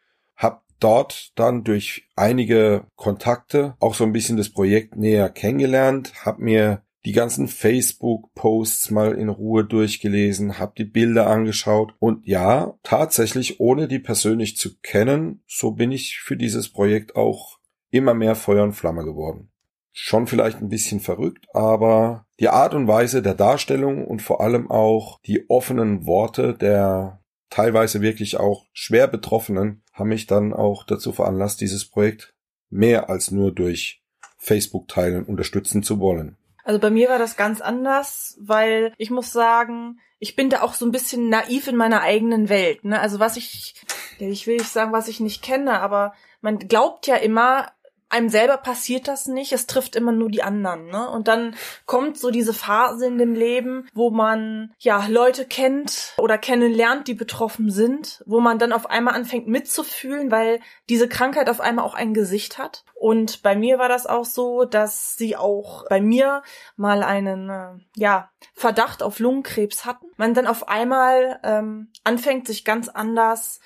dort 0.81 1.33
dann 1.37 1.65
durch 1.65 2.09
einige 2.17 2.87
Kontakte 2.97 3.75
auch 3.79 3.95
so 3.95 4.05
ein 4.05 4.13
bisschen 4.13 4.37
das 4.37 4.49
Projekt 4.49 4.97
näher 4.97 5.29
kennengelernt, 5.29 6.13
habe 6.25 6.43
mir 6.43 6.83
die 7.05 7.13
ganzen 7.13 7.49
Facebook-Posts 7.49 8.91
mal 8.91 9.15
in 9.15 9.29
Ruhe 9.29 9.65
durchgelesen, 9.65 10.59
habe 10.59 10.73
die 10.77 10.85
Bilder 10.85 11.29
angeschaut 11.29 11.95
und 11.99 12.27
ja, 12.27 12.75
tatsächlich, 12.83 13.61
ohne 13.61 13.89
die 13.89 13.99
persönlich 13.99 14.57
zu 14.57 14.79
kennen, 14.83 15.43
so 15.47 15.73
bin 15.73 15.93
ich 15.93 16.19
für 16.19 16.37
dieses 16.37 16.71
Projekt 16.71 17.17
auch 17.17 17.59
immer 17.91 18.15
mehr 18.15 18.35
Feuer 18.35 18.65
und 18.65 18.75
Flamme 18.75 19.05
geworden. 19.05 19.51
schon 19.93 20.29
vielleicht 20.29 20.59
ein 20.61 20.69
bisschen 20.69 21.01
verrückt, 21.01 21.47
aber 21.53 22.27
die 22.39 22.49
Art 22.49 22.75
und 22.75 22.87
Weise 22.87 23.23
der 23.23 23.35
Darstellung 23.35 24.07
und 24.07 24.23
vor 24.23 24.41
allem 24.41 24.71
auch 24.71 25.21
die 25.27 25.51
offenen 25.51 26.07
Worte 26.07 26.55
der 26.55 27.20
teilweise 27.51 28.01
wirklich 28.01 28.39
auch 28.39 28.67
schwer 28.73 29.07
Betroffenen 29.09 29.83
haben 29.93 30.09
mich 30.09 30.27
dann 30.27 30.53
auch 30.53 30.85
dazu 30.85 31.13
veranlasst, 31.13 31.61
dieses 31.61 31.85
Projekt 31.85 32.35
mehr 32.71 33.11
als 33.11 33.31
nur 33.31 33.53
durch 33.53 34.03
Facebook 34.39 34.89
teilen 34.89 35.25
unterstützen 35.25 35.83
zu 35.83 36.01
wollen. 36.01 36.37
Also 36.65 36.79
bei 36.79 36.91
mir 36.91 37.09
war 37.09 37.19
das 37.19 37.37
ganz 37.37 37.61
anders, 37.61 38.39
weil 38.41 38.95
ich 38.97 39.11
muss 39.11 39.33
sagen, 39.33 39.99
ich 40.19 40.37
bin 40.37 40.51
da 40.51 40.63
auch 40.63 40.75
so 40.75 40.87
ein 40.87 40.93
bisschen 40.93 41.29
naiv 41.29 41.67
in 41.67 41.77
meiner 41.77 42.03
eigenen 42.03 42.49
Welt. 42.49 42.85
Ne? 42.85 43.01
Also 43.01 43.19
was 43.19 43.37
ich, 43.37 43.75
ich 44.19 44.47
will 44.47 44.57
nicht 44.59 44.71
sagen, 44.71 44.93
was 44.93 45.09
ich 45.09 45.21
nicht 45.21 45.43
kenne, 45.43 45.81
aber 45.81 46.15
man 46.41 46.59
glaubt 46.59 47.07
ja 47.07 47.17
immer, 47.17 47.73
einem 48.11 48.29
selber 48.29 48.57
passiert 48.57 49.09
das 49.09 49.27
nicht, 49.27 49.53
es 49.53 49.67
trifft 49.67 49.97
immer 49.97 50.13
nur 50.13 50.29
die 50.29 50.43
anderen, 50.43 50.87
ne? 50.87 51.09
Und 51.09 51.29
dann 51.29 51.55
kommt 51.87 52.19
so 52.19 52.31
diese 52.31 52.53
Phase 52.53 53.07
in 53.07 53.19
dem 53.19 53.35
Leben, 53.35 53.89
wo 53.95 54.11
man 54.11 54.75
ja 54.79 55.07
Leute 55.09 55.47
kennt 55.47 56.15
oder 56.19 56.37
kennenlernt, 56.37 57.09
die 57.09 57.15
betroffen 57.15 57.71
sind, 57.71 58.23
wo 58.27 58.41
man 58.41 58.59
dann 58.59 58.73
auf 58.73 58.91
einmal 58.91 59.15
anfängt 59.15 59.47
mitzufühlen, 59.47 60.31
weil 60.31 60.61
diese 60.89 61.09
Krankheit 61.09 61.49
auf 61.49 61.61
einmal 61.61 61.85
auch 61.85 61.95
ein 61.95 62.13
Gesicht 62.13 62.59
hat. 62.59 62.85
Und 62.95 63.43
bei 63.43 63.57
mir 63.57 63.79
war 63.79 63.89
das 63.89 64.07
auch 64.07 64.25
so, 64.27 64.65
dass 64.65 65.17
sie 65.17 65.37
auch 65.37 65.87
bei 65.89 66.01
mir 66.01 66.43
mal 66.77 67.03
einen 67.03 67.49
äh, 67.49 67.71
ja 67.97 68.31
Verdacht 68.55 69.03
auf 69.03 69.21
Lungenkrebs 69.21 69.85
hatten. 69.85 70.07
Man 70.17 70.35
dann 70.35 70.47
auf 70.47 70.69
einmal 70.69 71.41
ähm, 71.45 71.89
anfängt, 72.05 72.47
sich 72.47 72.65
ganz 72.65 72.89
anders 72.89 73.61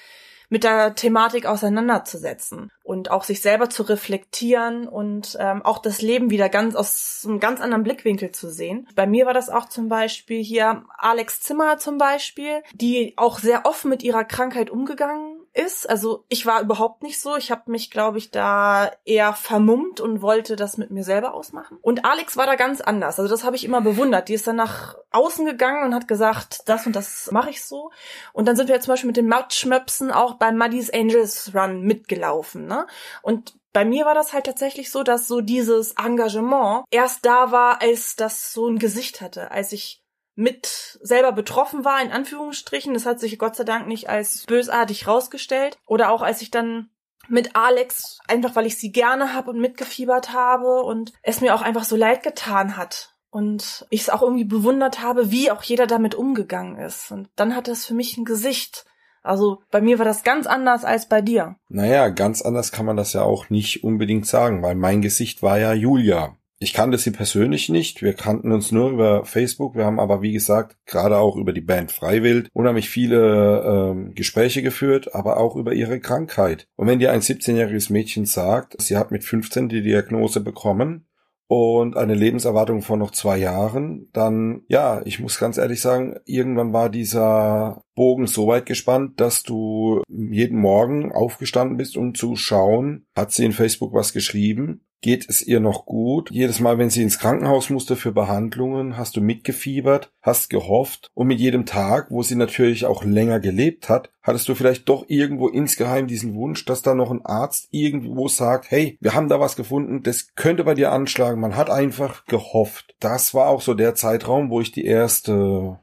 mit 0.49 0.65
der 0.65 0.95
Thematik 0.95 1.47
auseinanderzusetzen 1.47 2.71
und 2.83 3.11
auch 3.11 3.25
sich 3.25 3.41
selber 3.41 3.71
zu 3.71 3.83
reflektieren 3.83 4.89
und 4.89 5.37
ähm, 5.41 5.63
auch 5.63 5.79
das 5.79 6.03
Leben 6.03 6.31
wieder 6.31 6.49
ganz 6.49 6.75
aus 6.77 7.25
einem 7.27 7.41
ganz 7.41 7.61
anderen 7.61 7.85
Blickwinkel 7.85 8.33
zu 8.33 8.51
sehen. 8.51 8.87
Bei 8.95 9.07
mir 9.07 9.27
war 9.27 9.35
das 9.35 9.49
auch 9.49 9.69
zum 9.69 9.89
Beispiel 9.89 10.43
hier 10.43 10.85
Alex 10.99 11.41
Zimmer 11.41 11.79
zum 11.79 11.99
Beispiel, 11.99 12.63
die 12.75 13.15
auch 13.17 13.39
sehr 13.39 13.67
offen 13.67 13.91
mit 13.91 14.03
ihrer 14.03 14.25
Krankheit 14.25 14.71
umgegangen 14.71 15.44
ist. 15.55 15.89
Also 15.89 16.25
ich 16.29 16.47
war 16.47 16.61
überhaupt 16.61 17.03
nicht 17.03 17.21
so. 17.21 17.37
Ich 17.37 17.51
habe 17.51 17.71
mich, 17.71 17.91
glaube 17.91 18.19
ich, 18.19 18.31
da 18.31 18.91
eher 19.05 19.33
vermummt 19.33 20.01
und 20.01 20.21
wollte 20.21 20.57
das 20.57 20.77
mit 20.77 20.91
mir 20.91 21.05
selber 21.05 21.35
ausmachen. 21.35 21.79
Und 21.81 22.05
Alex 22.05 22.37
war 22.37 22.47
da 22.47 22.57
ganz 22.57 22.81
anders. 22.81 23.19
Also 23.19 23.31
das 23.31 23.45
habe 23.45 23.57
ich 23.57 23.65
immer 23.65 23.81
bewundert. 23.81 24.29
Die 24.29 24.35
ist 24.35 24.47
dann 24.47 24.57
nach 24.57 24.97
außen 25.11 25.47
gegangen 25.47 25.85
und 25.85 25.95
hat 25.95 26.09
gesagt, 26.09 26.69
das 26.69 26.87
und 26.87 26.97
das 26.97 27.31
mache 27.31 27.51
ich 27.51 27.65
so. 27.65 27.91
Und 28.33 28.47
dann 28.47 28.57
sind 28.57 28.69
wir 28.69 28.81
zum 28.81 28.93
Beispiel 28.93 29.09
mit 29.09 29.17
den 29.17 29.29
Matschmöpsen 29.29 30.11
auch 30.11 30.35
beim 30.35 30.59
Muddy's 30.59 30.91
Angels 30.91 31.53
Run 31.55 31.83
mitgelaufen. 31.83 32.67
Ne? 32.67 32.87
Und 33.23 33.55
bei 33.73 33.85
mir 33.85 34.07
war 34.07 34.15
das 34.15 34.33
halt 34.33 34.47
tatsächlich 34.47 34.91
so, 34.91 35.03
dass 35.03 35.27
so 35.27 35.41
dieses 35.41 35.93
Engagement 35.93 36.85
erst 36.91 37.27
da 37.27 37.51
war, 37.51 37.83
als 37.83 38.15
das 38.15 38.53
so 38.53 38.69
ein 38.69 38.79
Gesicht 38.79 39.21
hatte, 39.21 39.51
als 39.51 39.73
ich 39.73 40.04
mit 40.35 40.99
selber 41.03 41.33
betroffen 41.33 41.85
war, 41.85 42.03
in 42.03 42.13
Anführungsstrichen. 42.13 42.95
Das 42.95 43.07
hat 43.07 43.21
sich 43.21 43.39
Gott 43.39 43.57
sei 43.57 43.65
Dank 43.65 43.87
nicht 43.87 44.09
als 44.09 44.45
bösartig 44.47 45.07
rausgestellt. 45.07 45.79
Oder 45.87 46.11
auch 46.11 46.23
als 46.23 46.43
ich 46.43 46.51
dann 46.51 46.91
mit 47.29 47.57
Alex, 47.57 48.19
einfach 48.29 48.55
weil 48.57 48.67
ich 48.67 48.79
sie 48.79 48.93
gerne 48.93 49.33
habe 49.33 49.51
und 49.51 49.61
mitgefiebert 49.61 50.33
habe 50.33 50.83
und 50.83 51.13
es 51.23 51.41
mir 51.41 51.55
auch 51.55 51.63
einfach 51.63 51.85
so 51.85 51.97
leid 51.97 52.23
getan 52.23 52.77
hat. 52.77 53.15
Und 53.31 53.87
ich 53.91 54.03
es 54.03 54.11
auch 54.11 54.23
irgendwie 54.23 54.45
bewundert 54.45 55.03
habe, 55.03 55.33
wie 55.33 55.51
auch 55.51 55.63
jeder 55.63 55.87
damit 55.87 56.15
umgegangen 56.15 56.79
ist. 56.79 57.11
Und 57.11 57.29
dann 57.35 57.57
hat 57.57 57.67
das 57.67 57.85
für 57.85 57.95
mich 57.95 58.17
ein 58.17 58.25
Gesicht. 58.25 58.85
Also 59.23 59.63
bei 59.71 59.81
mir 59.81 59.99
war 59.99 60.05
das 60.05 60.23
ganz 60.23 60.47
anders 60.47 60.85
als 60.85 61.09
bei 61.09 61.21
dir. 61.21 61.57
Naja, 61.69 62.11
ganz 62.11 62.43
anders 62.43 62.71
kann 62.71 62.87
man 62.87 62.97
das 62.97 63.13
ja 63.13 63.23
auch 63.23 63.51
nicht 63.51 63.83
unbedingt 63.83 64.27
sagen, 64.27 64.63
weil 64.63 64.77
mein 64.77 65.03
Gesicht 65.03 65.43
war 65.43 65.59
ja 65.59 65.73
Julia. 65.73 66.37
Ich 66.65 66.73
kannte 66.73 66.97
sie 66.97 67.11
persönlich 67.11 67.69
nicht. 67.69 68.01
Wir 68.01 68.15
kannten 68.15 68.51
uns 68.51 68.73
nur 68.73 68.89
über 68.89 69.27
Facebook. 69.27 69.77
Wir 69.77 69.85
haben 69.85 70.01
aber, 70.01 70.23
wie 70.23 70.33
gesagt, 70.33 70.79
gerade 70.87 71.19
auch 71.19 71.37
über 71.37 71.53
die 71.53 71.61
Band 71.61 71.93
Freiwild 71.93 72.49
unheimlich 72.55 72.89
viele 72.89 73.63
ähm, 73.67 74.15
Gespräche 74.15 74.63
geführt, 74.63 75.15
aber 75.15 75.37
auch 75.37 75.57
über 75.57 75.75
ihre 75.75 76.01
Krankheit. 76.01 76.67
Und 76.77 76.87
wenn 76.87 77.01
dir 77.01 77.13
ein 77.13 77.21
17-jähriges 77.21 77.93
Mädchen 77.93 78.25
sagt, 78.25 78.81
sie 78.81 78.97
hat 78.97 79.11
mit 79.11 79.25
15 79.25 79.69
die 79.69 79.83
Diagnose 79.83 80.41
bekommen 80.41 81.07
und 81.49 81.99
eine 81.99 82.15
Lebenserwartung 82.15 82.81
von 82.81 82.99
noch 82.99 83.11
zwei 83.11 83.37
Jahren, 83.37 84.09
dann, 84.15 84.63
ja, 84.69 85.03
ich 85.05 85.21
muss 85.21 85.39
ganz 85.39 85.59
ehrlich 85.59 85.83
sagen, 85.83 86.17
irgendwann 86.25 86.73
war 86.73 86.89
dieser 86.89 87.83
Bogen 87.95 88.27
so 88.27 88.47
weit 88.47 88.65
gespannt, 88.65 89.21
dass 89.21 89.43
du 89.43 90.01
jeden 90.09 90.61
Morgen 90.61 91.13
aufgestanden 91.13 91.77
bist, 91.77 91.99
um 91.99 92.15
zu 92.15 92.37
schauen, 92.37 93.05
hat 93.15 93.33
sie 93.33 93.45
in 93.45 93.53
Facebook 93.53 93.93
was 93.93 94.15
geschrieben 94.15 94.84
geht 95.05 95.29
es 95.29 95.47
ihr 95.47 95.61
noch 95.61 95.85
gut. 95.85 96.31
Jedes 96.31 96.61
Mal, 96.61 96.79
wenn 96.79 96.89
sie 96.89 97.03
ins 97.03 97.19
Krankenhaus 97.19 97.69
musste 97.69 97.95
für 97.95 98.11
Behandlungen, 98.11 98.97
hast 98.97 99.17
du 99.17 99.21
mitgefiebert, 99.21 100.11
hast 100.23 100.49
gehofft 100.49 101.11
und 101.13 101.27
mit 101.27 101.39
jedem 101.39 101.67
Tag, 101.67 102.11
wo 102.11 102.23
sie 102.23 102.37
natürlich 102.37 102.87
auch 102.87 103.05
länger 103.05 103.39
gelebt 103.39 103.91
hat, 103.91 104.11
hattest 104.23 104.49
du 104.49 104.55
vielleicht 104.55 104.89
doch 104.89 105.05
irgendwo 105.09 105.49
insgeheim 105.49 106.07
diesen 106.07 106.35
Wunsch, 106.35 106.65
dass 106.65 106.81
da 106.81 106.95
noch 106.95 107.11
ein 107.11 107.23
Arzt 107.23 107.69
irgendwo 107.71 108.29
sagt, 108.29 108.71
hey, 108.71 108.97
wir 109.03 109.13
haben 109.13 109.29
da 109.29 109.39
was 109.39 109.57
gefunden, 109.57 110.03
das 110.03 110.35
könnte 110.37 110.65
bei 110.65 110.73
dir 110.73 110.91
anschlagen. 110.91 111.39
Man 111.39 111.55
hat 111.55 111.69
einfach 111.69 112.25
gehofft. 112.25 112.97
Das 112.99 113.35
war 113.35 113.49
auch 113.49 113.61
so 113.61 113.75
der 113.75 113.95
Zeitraum, 113.95 114.49
wo 114.49 114.63
ich 114.63 114.73
die 114.73 114.87
erste 114.87 115.81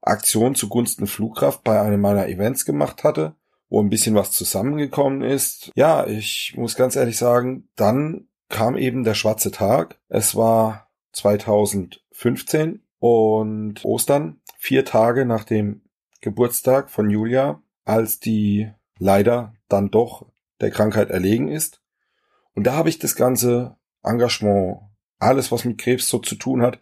Aktion 0.00 0.54
zugunsten 0.54 1.06
Flugkraft 1.06 1.62
bei 1.62 1.78
einem 1.78 2.00
meiner 2.00 2.26
Events 2.26 2.64
gemacht 2.64 3.04
hatte 3.04 3.36
wo 3.68 3.80
ein 3.80 3.88
bisschen 3.88 4.14
was 4.14 4.32
zusammengekommen 4.32 5.22
ist. 5.22 5.72
Ja, 5.74 6.06
ich 6.06 6.52
muss 6.58 6.76
ganz 6.76 6.94
ehrlich 6.94 7.16
sagen, 7.16 7.70
dann 7.74 8.28
kam 8.52 8.76
eben 8.76 9.02
der 9.02 9.14
schwarze 9.14 9.50
Tag. 9.50 9.98
Es 10.08 10.36
war 10.36 10.90
2015 11.12 12.82
und 13.00 13.84
Ostern, 13.84 14.40
vier 14.56 14.84
Tage 14.84 15.24
nach 15.24 15.42
dem 15.42 15.82
Geburtstag 16.20 16.88
von 16.90 17.10
Julia, 17.10 17.60
als 17.84 18.20
die 18.20 18.70
leider 18.98 19.54
dann 19.68 19.90
doch 19.90 20.26
der 20.60 20.70
Krankheit 20.70 21.10
erlegen 21.10 21.48
ist. 21.48 21.82
Und 22.54 22.64
da 22.64 22.74
habe 22.74 22.88
ich 22.88 23.00
das 23.00 23.16
ganze 23.16 23.76
Engagement, 24.04 24.82
alles 25.18 25.50
was 25.50 25.64
mit 25.64 25.78
Krebs 25.78 26.08
so 26.08 26.18
zu 26.18 26.36
tun 26.36 26.62
hat, 26.62 26.78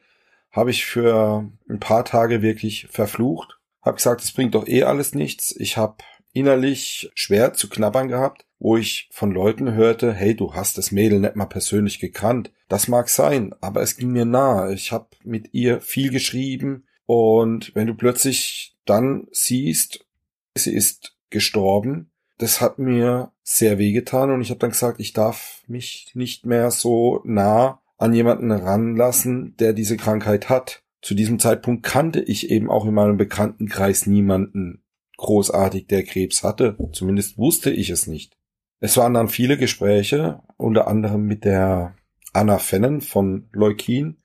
habe 0.50 0.70
ich 0.70 0.84
für 0.84 1.48
ein 1.68 1.80
paar 1.80 2.04
Tage 2.04 2.42
wirklich 2.42 2.88
verflucht. 2.90 3.58
Hab 3.80 3.96
gesagt, 3.96 4.22
es 4.22 4.32
bringt 4.32 4.54
doch 4.54 4.66
eh 4.66 4.82
alles 4.82 5.14
nichts. 5.14 5.54
Ich 5.56 5.76
habe 5.76 5.96
innerlich 6.32 7.10
schwer 7.14 7.54
zu 7.54 7.68
knabbern 7.68 8.08
gehabt, 8.08 8.46
wo 8.58 8.76
ich 8.76 9.08
von 9.12 9.32
Leuten 9.32 9.74
hörte, 9.74 10.12
hey, 10.12 10.36
du 10.36 10.54
hast 10.54 10.78
das 10.78 10.92
Mädel 10.92 11.20
nicht 11.20 11.36
mal 11.36 11.46
persönlich 11.46 11.98
gekannt. 11.98 12.52
Das 12.68 12.88
mag 12.88 13.08
sein, 13.08 13.54
aber 13.60 13.82
es 13.82 13.96
ging 13.96 14.10
mir 14.12 14.24
nahe. 14.24 14.74
Ich 14.74 14.92
habe 14.92 15.08
mit 15.24 15.52
ihr 15.52 15.80
viel 15.80 16.10
geschrieben 16.10 16.84
und 17.06 17.74
wenn 17.74 17.86
du 17.86 17.94
plötzlich 17.94 18.76
dann 18.84 19.26
siehst, 19.32 20.06
sie 20.54 20.74
ist 20.74 21.16
gestorben, 21.30 22.10
das 22.38 22.60
hat 22.60 22.78
mir 22.78 23.32
sehr 23.42 23.78
wehgetan 23.78 24.30
und 24.30 24.40
ich 24.40 24.50
habe 24.50 24.60
dann 24.60 24.70
gesagt, 24.70 25.00
ich 25.00 25.12
darf 25.12 25.62
mich 25.66 26.12
nicht 26.14 26.46
mehr 26.46 26.70
so 26.70 27.20
nah 27.24 27.82
an 27.98 28.14
jemanden 28.14 28.50
ranlassen, 28.50 29.56
der 29.58 29.72
diese 29.72 29.96
Krankheit 29.96 30.48
hat. 30.48 30.82
Zu 31.02 31.14
diesem 31.14 31.38
Zeitpunkt 31.38 31.82
kannte 31.82 32.20
ich 32.20 32.50
eben 32.50 32.70
auch 32.70 32.86
in 32.86 32.94
meinem 32.94 33.16
Bekanntenkreis 33.16 34.06
niemanden, 34.06 34.82
großartig, 35.20 35.86
der 35.86 36.02
Krebs 36.02 36.42
hatte. 36.42 36.76
Zumindest 36.92 37.38
wusste 37.38 37.70
ich 37.70 37.90
es 37.90 38.06
nicht. 38.06 38.36
Es 38.80 38.96
waren 38.96 39.14
dann 39.14 39.28
viele 39.28 39.58
Gespräche, 39.58 40.40
unter 40.56 40.88
anderem 40.88 41.26
mit 41.26 41.44
der 41.44 41.94
Anna 42.32 42.58
Fennen 42.58 43.02
von 43.02 43.48
Leukin, 43.52 44.22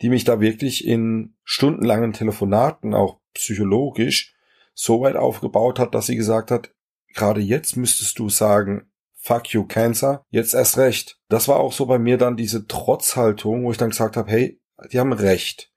die 0.00 0.08
mich 0.08 0.24
da 0.24 0.40
wirklich 0.40 0.86
in 0.86 1.34
stundenlangen 1.44 2.12
Telefonaten, 2.12 2.94
auch 2.94 3.20
psychologisch, 3.34 4.34
so 4.74 5.00
weit 5.00 5.16
aufgebaut 5.16 5.78
hat, 5.78 5.94
dass 5.94 6.06
sie 6.06 6.16
gesagt 6.16 6.50
hat, 6.50 6.72
gerade 7.14 7.40
jetzt 7.40 7.76
müsstest 7.76 8.18
du 8.18 8.28
sagen, 8.28 8.90
fuck 9.16 9.48
you 9.48 9.64
Cancer, 9.64 10.24
jetzt 10.30 10.54
erst 10.54 10.78
recht. 10.78 11.18
Das 11.28 11.48
war 11.48 11.58
auch 11.58 11.72
so 11.72 11.86
bei 11.86 11.98
mir 11.98 12.16
dann 12.16 12.36
diese 12.36 12.66
Trotzhaltung, 12.66 13.64
wo 13.64 13.72
ich 13.72 13.78
dann 13.78 13.90
gesagt 13.90 14.16
habe, 14.16 14.30
hey, 14.30 14.60
die 14.92 14.98
haben 14.98 15.12
recht. 15.12 15.72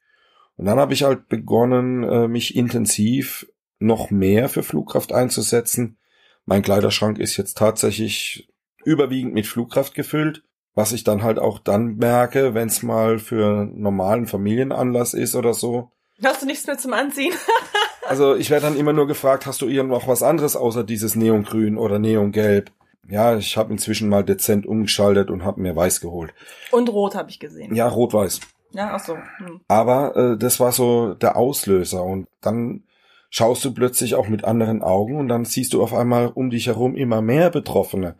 Und 0.55 0.65
dann 0.65 0.79
habe 0.79 0.93
ich 0.93 1.03
halt 1.03 1.27
begonnen, 1.27 2.03
äh, 2.03 2.27
mich 2.27 2.55
intensiv 2.55 3.47
noch 3.79 4.09
mehr 4.09 4.49
für 4.49 4.63
Flugkraft 4.63 5.11
einzusetzen. 5.11 5.97
Mein 6.45 6.61
Kleiderschrank 6.61 7.17
ist 7.17 7.37
jetzt 7.37 7.57
tatsächlich 7.57 8.49
überwiegend 8.83 9.33
mit 9.33 9.47
Flugkraft 9.47 9.95
gefüllt, 9.95 10.43
was 10.75 10.91
ich 10.91 11.03
dann 11.03 11.23
halt 11.23 11.39
auch 11.39 11.59
dann 11.59 11.95
merke, 11.95 12.53
wenn 12.53 12.67
es 12.67 12.83
mal 12.83 13.19
für 13.19 13.45
einen 13.45 13.81
normalen 13.81 14.27
Familienanlass 14.27 15.13
ist 15.13 15.35
oder 15.35 15.53
so. 15.53 15.91
Hast 16.23 16.41
du 16.41 16.45
nichts 16.45 16.67
mehr 16.67 16.77
zum 16.77 16.93
Anziehen? 16.93 17.33
also 18.07 18.35
ich 18.35 18.49
werde 18.49 18.67
dann 18.67 18.77
immer 18.77 18.93
nur 18.93 19.07
gefragt, 19.07 19.45
hast 19.45 19.61
du 19.61 19.67
ihr 19.67 19.83
noch 19.83 20.07
was 20.07 20.23
anderes 20.23 20.55
außer 20.55 20.83
dieses 20.83 21.15
Neongrün 21.15 21.77
oder 21.77 21.99
Neongelb? 21.99 22.71
Ja, 23.07 23.37
ich 23.37 23.57
habe 23.57 23.71
inzwischen 23.71 24.09
mal 24.09 24.23
dezent 24.23 24.65
umgeschaltet 24.65 25.29
und 25.29 25.43
habe 25.43 25.61
mir 25.61 25.75
weiß 25.75 26.01
geholt. 26.01 26.33
Und 26.71 26.89
rot 26.89 27.15
habe 27.15 27.29
ich 27.29 27.39
gesehen. 27.39 27.75
Ja, 27.75 27.87
rot-weiß. 27.87 28.39
Ja, 28.71 28.91
ach 28.93 29.03
so. 29.03 29.15
Hm. 29.37 29.61
Aber 29.67 30.15
äh, 30.15 30.37
das 30.37 30.59
war 30.59 30.71
so 30.71 31.13
der 31.13 31.37
Auslöser 31.37 32.03
und 32.03 32.27
dann 32.41 32.83
schaust 33.29 33.65
du 33.65 33.73
plötzlich 33.73 34.15
auch 34.15 34.27
mit 34.27 34.43
anderen 34.43 34.81
Augen 34.81 35.17
und 35.17 35.27
dann 35.27 35.45
siehst 35.45 35.73
du 35.73 35.81
auf 35.81 35.93
einmal 35.93 36.27
um 36.27 36.49
dich 36.49 36.67
herum 36.67 36.95
immer 36.95 37.21
mehr 37.21 37.49
Betroffene. 37.49 38.15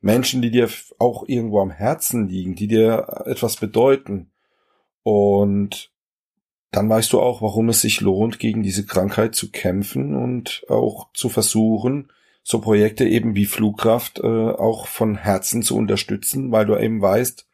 Menschen, 0.00 0.42
die 0.42 0.50
dir 0.50 0.68
auch 0.98 1.24
irgendwo 1.26 1.60
am 1.60 1.70
Herzen 1.70 2.28
liegen, 2.28 2.54
die 2.54 2.68
dir 2.68 3.24
etwas 3.26 3.56
bedeuten. 3.56 4.30
Und 5.02 5.90
dann 6.70 6.88
weißt 6.88 7.12
du 7.12 7.20
auch, 7.20 7.42
warum 7.42 7.68
es 7.70 7.80
sich 7.80 8.00
lohnt, 8.00 8.38
gegen 8.38 8.62
diese 8.62 8.84
Krankheit 8.84 9.34
zu 9.34 9.50
kämpfen 9.50 10.14
und 10.14 10.64
auch 10.68 11.08
zu 11.14 11.28
versuchen, 11.28 12.12
so 12.42 12.60
Projekte 12.60 13.04
eben 13.04 13.34
wie 13.34 13.46
Flugkraft 13.46 14.20
äh, 14.20 14.26
auch 14.26 14.86
von 14.86 15.16
Herzen 15.16 15.62
zu 15.62 15.76
unterstützen, 15.76 16.52
weil 16.52 16.66
du 16.66 16.76
eben 16.76 17.00
weißt, 17.00 17.46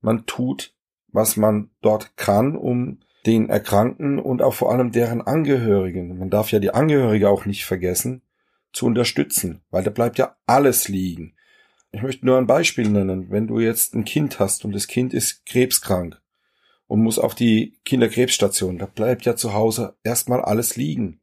man 0.00 0.26
tut, 0.26 0.74
was 1.08 1.36
man 1.36 1.70
dort 1.80 2.16
kann, 2.16 2.56
um 2.56 3.00
den 3.26 3.48
Erkrankten 3.48 4.18
und 4.18 4.40
auch 4.42 4.54
vor 4.54 4.72
allem 4.72 4.92
deren 4.92 5.20
Angehörigen, 5.20 6.18
man 6.18 6.30
darf 6.30 6.52
ja 6.52 6.58
die 6.60 6.70
Angehörige 6.70 7.28
auch 7.28 7.44
nicht 7.44 7.64
vergessen, 7.64 8.22
zu 8.72 8.86
unterstützen, 8.86 9.62
weil 9.70 9.82
da 9.82 9.90
bleibt 9.90 10.18
ja 10.18 10.36
alles 10.46 10.88
liegen. 10.88 11.34
Ich 11.92 12.02
möchte 12.02 12.26
nur 12.26 12.36
ein 12.38 12.46
Beispiel 12.46 12.88
nennen. 12.88 13.30
Wenn 13.30 13.46
du 13.46 13.58
jetzt 13.58 13.94
ein 13.94 14.04
Kind 14.04 14.38
hast 14.38 14.64
und 14.64 14.72
das 14.72 14.86
Kind 14.86 15.14
ist 15.14 15.46
krebskrank 15.46 16.20
und 16.86 17.02
muss 17.02 17.18
auf 17.18 17.34
die 17.34 17.78
Kinderkrebsstation, 17.84 18.78
da 18.78 18.86
bleibt 18.86 19.24
ja 19.24 19.34
zu 19.34 19.54
Hause 19.54 19.96
erstmal 20.04 20.42
alles 20.42 20.76
liegen. 20.76 21.20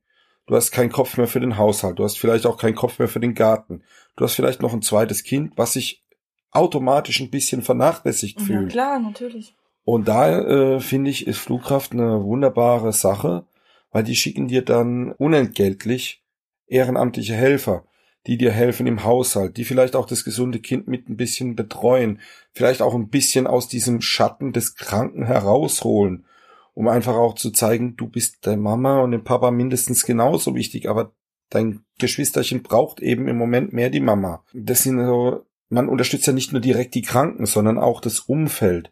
Du 0.48 0.56
hast 0.56 0.72
keinen 0.72 0.92
Kopf 0.92 1.16
mehr 1.18 1.28
für 1.28 1.40
den 1.40 1.58
Haushalt, 1.58 2.00
du 2.00 2.04
hast 2.04 2.18
vielleicht 2.20 2.46
auch 2.46 2.58
keinen 2.58 2.76
Kopf 2.76 3.00
mehr 3.00 3.08
für 3.08 3.20
den 3.22 3.34
Garten. 3.36 3.84
Du 4.18 4.26
hast 4.26 4.34
vielleicht 4.36 4.62
noch 4.62 4.74
ein 4.74 4.82
zweites 4.82 5.24
Kind, 5.24 5.54
was 5.56 5.74
sich 5.74 6.04
automatisch 6.52 7.20
ein 7.22 7.30
bisschen 7.32 7.62
vernachlässigt 7.62 8.40
Ja, 8.42 8.46
fühlt. 8.46 8.72
klar, 8.72 9.00
natürlich. 9.00 9.56
Und 9.86 10.08
da 10.08 10.40
äh, 10.40 10.80
finde 10.80 11.12
ich, 11.12 11.28
ist 11.28 11.40
Flugkraft 11.40 11.92
eine 11.92 12.24
wunderbare 12.24 12.94
Sache, 12.94 13.46
weil 13.92 14.04
die 14.04 14.16
schicken 14.16 14.48
dir 14.48 14.64
dann 14.64 15.12
unentgeltlich 15.12 16.24
ehrenamtliche 16.68 17.34
Helfer, 17.34 17.86
die 18.26 18.38
dir 18.38 18.52
helfen 18.52 18.88
im 18.88 19.04
Haushalt, 19.04 19.58
die 19.58 19.66
vielleicht 19.66 19.96
auch 19.96 20.06
das 20.06 20.24
gesunde 20.24 20.60
Kind 20.60 20.88
mit 20.88 21.10
ein 21.10 21.18
bisschen 21.18 21.56
betreuen, 21.56 22.20
vielleicht 22.54 22.82
auch 22.82 22.96
ein 22.96 23.10
bisschen 23.10 23.48
aus 23.48 23.68
diesem 23.68 24.02
Schatten 24.02 24.54
des 24.54 24.76
Kranken 24.76 25.26
herausholen, 25.26 26.26
um 26.74 26.88
einfach 26.88 27.16
auch 27.16 27.36
zu 27.36 27.52
zeigen, 27.52 27.98
du 27.98 28.08
bist 28.08 28.46
der 28.46 28.58
Mama 28.58 29.02
und 29.02 29.12
dem 29.12 29.24
Papa 29.24 29.52
mindestens 29.52 30.06
genauso 30.06 30.56
wichtig, 30.56 30.90
aber 30.90 31.12
dein 31.50 31.84
Geschwisterchen 32.00 32.64
braucht 32.64 33.02
eben 33.02 33.28
im 33.28 33.38
Moment 33.38 33.74
mehr 33.74 33.90
die 33.90 34.00
Mama. 34.00 34.44
Das 34.54 34.84
sind 34.84 35.06
so, 35.06 35.46
man 35.70 35.90
unterstützt 35.90 36.26
ja 36.26 36.34
nicht 36.34 36.54
nur 36.54 36.62
direkt 36.62 36.96
die 36.96 37.02
Kranken, 37.02 37.46
sondern 37.46 37.78
auch 37.78 38.02
das 38.02 38.22
Umfeld. 38.22 38.92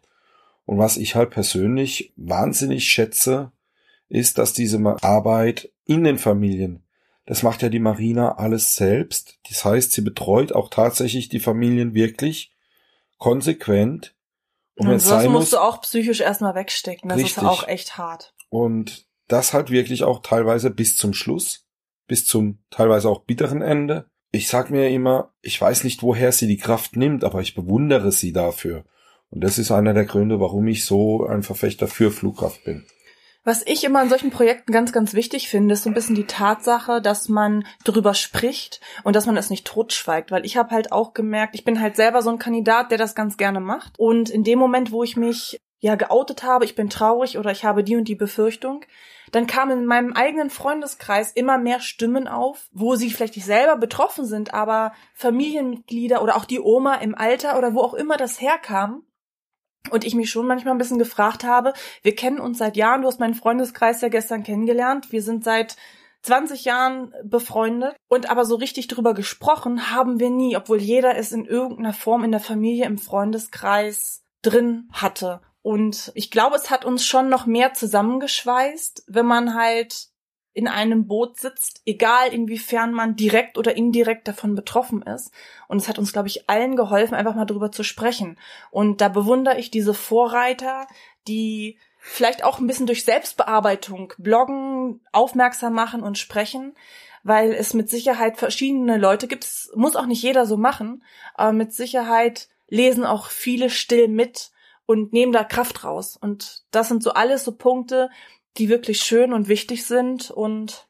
Und 0.64 0.78
was 0.78 0.96
ich 0.96 1.14
halt 1.14 1.30
persönlich 1.30 2.12
wahnsinnig 2.16 2.84
schätze, 2.84 3.52
ist, 4.08 4.38
dass 4.38 4.52
diese 4.52 4.78
Arbeit 5.02 5.70
in 5.84 6.04
den 6.04 6.18
Familien, 6.18 6.84
das 7.26 7.42
macht 7.42 7.62
ja 7.62 7.68
die 7.68 7.78
Marina 7.78 8.36
alles 8.36 8.76
selbst. 8.76 9.38
Das 9.48 9.64
heißt, 9.64 9.92
sie 9.92 10.02
betreut 10.02 10.52
auch 10.52 10.70
tatsächlich 10.70 11.28
die 11.28 11.40
Familien 11.40 11.94
wirklich 11.94 12.52
konsequent. 13.18 14.14
Und 14.74 14.88
Und 14.88 14.94
das 14.94 15.08
musst 15.08 15.28
muss, 15.28 15.50
du 15.50 15.58
auch 15.58 15.80
psychisch 15.82 16.20
erstmal 16.20 16.54
wegstecken. 16.54 17.08
Das 17.08 17.18
Richtig. 17.18 17.38
ist 17.38 17.44
auch 17.44 17.66
echt 17.68 17.98
hart. 17.98 18.34
und 18.48 19.06
das 19.28 19.54
halt 19.54 19.70
wirklich 19.70 20.04
auch 20.04 20.20
teilweise 20.20 20.70
bis 20.70 20.96
zum 20.96 21.14
Schluss, 21.14 21.66
bis 22.06 22.26
zum 22.26 22.58
teilweise 22.70 23.08
auch 23.08 23.20
bitteren 23.20 23.62
Ende. 23.62 24.10
Ich 24.30 24.48
sag 24.48 24.70
mir 24.70 24.90
immer, 24.90 25.32
ich 25.40 25.58
weiß 25.60 25.84
nicht, 25.84 26.02
woher 26.02 26.32
sie 26.32 26.46
die 26.46 26.58
Kraft 26.58 26.96
nimmt, 26.96 27.24
aber 27.24 27.40
ich 27.40 27.54
bewundere 27.54 28.12
sie 28.12 28.32
dafür. 28.32 28.84
Und 29.32 29.42
das 29.42 29.58
ist 29.58 29.72
einer 29.72 29.94
der 29.94 30.04
Gründe, 30.04 30.38
warum 30.40 30.68
ich 30.68 30.84
so 30.84 31.26
ein 31.26 31.42
Verfechter 31.42 31.88
für 31.88 32.10
Flugkraft 32.10 32.64
bin. 32.64 32.84
Was 33.44 33.66
ich 33.66 33.82
immer 33.82 34.00
in 34.02 34.08
solchen 34.08 34.30
Projekten 34.30 34.72
ganz, 34.72 34.92
ganz 34.92 35.14
wichtig 35.14 35.48
finde, 35.48 35.72
ist 35.72 35.82
so 35.82 35.90
ein 35.90 35.94
bisschen 35.94 36.14
die 36.14 36.26
Tatsache, 36.26 37.00
dass 37.02 37.28
man 37.28 37.64
drüber 37.82 38.14
spricht 38.14 38.80
und 39.02 39.16
dass 39.16 39.26
man 39.26 39.36
es 39.36 39.50
nicht 39.50 39.66
totschweigt. 39.66 40.30
Weil 40.30 40.44
ich 40.44 40.56
habe 40.56 40.70
halt 40.70 40.92
auch 40.92 41.12
gemerkt, 41.12 41.56
ich 41.56 41.64
bin 41.64 41.80
halt 41.80 41.96
selber 41.96 42.22
so 42.22 42.30
ein 42.30 42.38
Kandidat, 42.38 42.92
der 42.92 42.98
das 42.98 43.16
ganz 43.16 43.36
gerne 43.36 43.58
macht. 43.58 43.98
Und 43.98 44.30
in 44.30 44.44
dem 44.44 44.60
Moment, 44.60 44.92
wo 44.92 45.02
ich 45.02 45.16
mich 45.16 45.60
ja 45.80 45.96
geoutet 45.96 46.44
habe, 46.44 46.64
ich 46.64 46.76
bin 46.76 46.88
traurig 46.88 47.36
oder 47.36 47.50
ich 47.50 47.64
habe 47.64 47.82
die 47.82 47.96
und 47.96 48.06
die 48.06 48.14
Befürchtung, 48.14 48.84
dann 49.32 49.48
kamen 49.48 49.80
in 49.80 49.86
meinem 49.86 50.12
eigenen 50.12 50.50
Freundeskreis 50.50 51.32
immer 51.32 51.58
mehr 51.58 51.80
Stimmen 51.80 52.28
auf, 52.28 52.68
wo 52.70 52.94
sie 52.94 53.10
vielleicht 53.10 53.34
nicht 53.34 53.46
selber 53.46 53.76
betroffen 53.76 54.26
sind, 54.26 54.54
aber 54.54 54.92
Familienmitglieder 55.14 56.22
oder 56.22 56.36
auch 56.36 56.44
die 56.44 56.60
Oma 56.60 56.96
im 56.96 57.16
Alter 57.16 57.58
oder 57.58 57.74
wo 57.74 57.80
auch 57.80 57.94
immer 57.94 58.16
das 58.16 58.40
herkam, 58.40 59.02
und 59.90 60.04
ich 60.04 60.14
mich 60.14 60.30
schon 60.30 60.46
manchmal 60.46 60.74
ein 60.74 60.78
bisschen 60.78 60.98
gefragt 60.98 61.44
habe, 61.44 61.72
wir 62.02 62.14
kennen 62.14 62.38
uns 62.38 62.58
seit 62.58 62.76
Jahren, 62.76 63.02
du 63.02 63.08
hast 63.08 63.20
meinen 63.20 63.34
Freundeskreis 63.34 64.00
ja 64.00 64.08
gestern 64.08 64.42
kennengelernt, 64.42 65.12
wir 65.12 65.22
sind 65.22 65.44
seit 65.44 65.76
20 66.22 66.64
Jahren 66.64 67.12
befreundet 67.24 67.96
und 68.08 68.30
aber 68.30 68.44
so 68.44 68.54
richtig 68.54 68.86
drüber 68.86 69.12
gesprochen 69.12 69.90
haben 69.90 70.20
wir 70.20 70.30
nie, 70.30 70.56
obwohl 70.56 70.80
jeder 70.80 71.16
es 71.16 71.32
in 71.32 71.44
irgendeiner 71.44 71.92
Form 71.92 72.22
in 72.22 72.30
der 72.30 72.40
Familie, 72.40 72.86
im 72.86 72.98
Freundeskreis 72.98 74.22
drin 74.42 74.88
hatte. 74.92 75.40
Und 75.62 76.12
ich 76.14 76.30
glaube, 76.30 76.56
es 76.56 76.70
hat 76.70 76.84
uns 76.84 77.04
schon 77.04 77.28
noch 77.28 77.46
mehr 77.46 77.72
zusammengeschweißt, 77.72 79.04
wenn 79.08 79.26
man 79.26 79.54
halt 79.54 80.11
in 80.54 80.68
einem 80.68 81.06
Boot 81.06 81.38
sitzt, 81.38 81.80
egal 81.86 82.32
inwiefern 82.32 82.92
man 82.92 83.16
direkt 83.16 83.56
oder 83.56 83.76
indirekt 83.76 84.28
davon 84.28 84.54
betroffen 84.54 85.02
ist. 85.02 85.32
Und 85.68 85.78
es 85.78 85.88
hat 85.88 85.98
uns, 85.98 86.12
glaube 86.12 86.28
ich, 86.28 86.48
allen 86.48 86.76
geholfen, 86.76 87.14
einfach 87.14 87.34
mal 87.34 87.46
drüber 87.46 87.72
zu 87.72 87.82
sprechen. 87.82 88.38
Und 88.70 89.00
da 89.00 89.08
bewundere 89.08 89.58
ich 89.58 89.70
diese 89.70 89.94
Vorreiter, 89.94 90.86
die 91.26 91.78
vielleicht 91.98 92.44
auch 92.44 92.58
ein 92.58 92.66
bisschen 92.66 92.86
durch 92.86 93.04
Selbstbearbeitung 93.04 94.12
bloggen, 94.18 95.00
aufmerksam 95.12 95.72
machen 95.72 96.02
und 96.02 96.18
sprechen, 96.18 96.74
weil 97.22 97.52
es 97.52 97.74
mit 97.74 97.88
Sicherheit 97.88 98.36
verschiedene 98.36 98.98
Leute 98.98 99.28
gibt. 99.28 99.44
Es 99.44 99.70
muss 99.74 99.96
auch 99.96 100.06
nicht 100.06 100.22
jeder 100.22 100.44
so 100.44 100.56
machen, 100.56 101.04
aber 101.34 101.52
mit 101.52 101.72
Sicherheit 101.72 102.48
lesen 102.68 103.04
auch 103.04 103.28
viele 103.28 103.70
still 103.70 104.08
mit 104.08 104.50
und 104.84 105.12
nehmen 105.12 105.32
da 105.32 105.44
Kraft 105.44 105.84
raus. 105.84 106.18
Und 106.20 106.64
das 106.72 106.88
sind 106.88 107.02
so 107.02 107.12
alles 107.12 107.44
so 107.44 107.52
Punkte, 107.52 108.10
die 108.58 108.68
wirklich 108.68 109.00
schön 109.00 109.32
und 109.32 109.48
wichtig 109.48 109.84
sind 109.84 110.30
und 110.30 110.88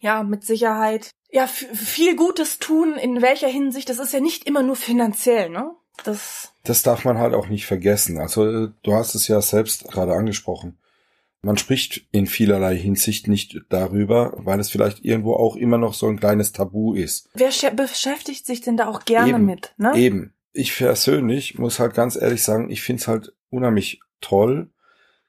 ja, 0.00 0.22
mit 0.22 0.44
Sicherheit 0.44 1.10
ja 1.30 1.46
viel 1.46 2.14
Gutes 2.14 2.58
tun, 2.58 2.96
in 2.96 3.22
welcher 3.22 3.48
Hinsicht, 3.48 3.88
das 3.88 3.98
ist 3.98 4.12
ja 4.12 4.20
nicht 4.20 4.46
immer 4.46 4.62
nur 4.62 4.76
finanziell, 4.76 5.48
ne? 5.50 5.70
Das 6.04 6.52
Das 6.64 6.82
darf 6.82 7.04
man 7.04 7.18
halt 7.18 7.34
auch 7.34 7.48
nicht 7.48 7.66
vergessen. 7.66 8.18
Also 8.18 8.46
äh, 8.48 8.68
du 8.82 8.94
hast 8.94 9.14
es 9.14 9.28
ja 9.28 9.40
selbst 9.40 9.88
gerade 9.88 10.14
angesprochen. 10.14 10.78
Man 11.42 11.58
spricht 11.58 12.06
in 12.10 12.26
vielerlei 12.26 12.76
Hinsicht 12.76 13.28
nicht 13.28 13.60
darüber, 13.68 14.32
weil 14.36 14.58
es 14.60 14.70
vielleicht 14.70 15.04
irgendwo 15.04 15.34
auch 15.34 15.56
immer 15.56 15.76
noch 15.76 15.92
so 15.92 16.08
ein 16.08 16.18
kleines 16.18 16.52
Tabu 16.52 16.94
ist. 16.94 17.28
wer 17.34 17.50
beschäftigt 17.70 18.46
sich 18.46 18.62
denn 18.62 18.76
da 18.76 18.88
auch 18.88 19.04
gerne 19.04 19.34
Eben, 19.34 19.44
mit, 19.44 19.74
ne? 19.76 19.94
Eben. 19.94 20.32
Ich 20.52 20.76
persönlich 20.76 21.58
muss 21.58 21.80
halt 21.80 21.94
ganz 21.94 22.16
ehrlich 22.16 22.42
sagen, 22.42 22.70
ich 22.70 22.82
find's 22.82 23.08
halt 23.08 23.34
unheimlich 23.50 24.00
toll, 24.20 24.70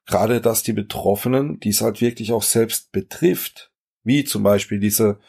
gerade 0.05 0.41
dass 0.41 0.63
die 0.63 0.73
Betroffenen, 0.73 1.59
die 1.59 1.69
es 1.69 1.81
halt 1.81 2.01
wirklich 2.01 2.31
auch 2.31 2.43
selbst 2.43 2.91
betrifft, 2.91 3.71
wie 4.03 4.23
zum 4.23 4.43
Beispiel 4.43 4.79
diese 4.79 5.19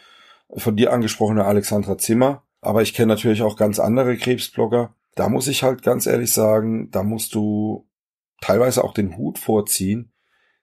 von 0.54 0.76
dir 0.76 0.92
angesprochene 0.92 1.44
Alexandra 1.44 1.98
Zimmer, 1.98 2.44
aber 2.60 2.82
ich 2.82 2.94
kenne 2.94 3.14
natürlich 3.14 3.42
auch 3.42 3.56
ganz 3.56 3.78
andere 3.78 4.16
Krebsblogger, 4.16 4.94
da 5.14 5.28
muss 5.28 5.48
ich 5.48 5.62
halt 5.62 5.82
ganz 5.82 6.06
ehrlich 6.06 6.32
sagen, 6.32 6.90
da 6.90 7.02
musst 7.02 7.34
du 7.34 7.88
teilweise 8.40 8.84
auch 8.84 8.92
den 8.92 9.16
Hut 9.16 9.38
vorziehen. 9.38 10.12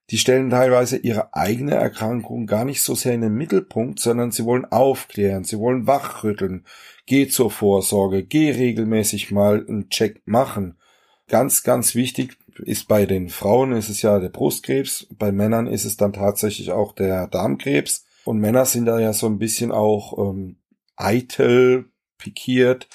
Die 0.10 0.17
stellen 0.17 0.49
teilweise 0.49 0.97
ihre 0.97 1.34
eigene 1.34 1.76
Erkrankung 1.76 2.45
gar 2.45 2.65
nicht 2.65 2.82
so 2.82 2.93
sehr 2.93 3.13
in 3.13 3.21
den 3.21 3.34
Mittelpunkt, 3.34 3.99
sondern 3.99 4.32
sie 4.32 4.45
wollen 4.45 4.65
aufklären, 4.65 5.43
sie 5.43 5.58
wollen 5.58 5.88
wachrütteln. 5.88 6.65
Geh 7.06 7.28
zur 7.28 7.49
Vorsorge, 7.49 8.23
geh 8.23 8.52
regelmäßig 8.52 9.32
mal 9.32 9.65
einen 9.67 9.89
Check 9.89 10.21
machen. 10.26 10.78
Ganz, 11.28 11.63
ganz 11.63 11.95
wichtig 11.95 12.38
ist 12.59 12.87
bei 12.87 13.05
den 13.05 13.29
Frauen 13.29 13.71
ist 13.73 13.89
es 13.89 14.01
ja 14.01 14.19
der 14.19 14.29
Brustkrebs, 14.29 15.07
bei 15.11 15.31
Männern 15.31 15.67
ist 15.67 15.85
es 15.85 15.97
dann 15.97 16.13
tatsächlich 16.13 16.71
auch 16.71 16.93
der 16.93 17.27
Darmkrebs. 17.27 18.05
Und 18.25 18.39
Männer 18.39 18.65
sind 18.65 18.85
da 18.85 18.99
ja 18.99 19.13
so 19.13 19.27
ein 19.27 19.37
bisschen 19.37 19.71
auch 19.71 20.17
ähm, 20.17 20.57
eitel, 20.95 21.91
pikiert. 22.17 22.87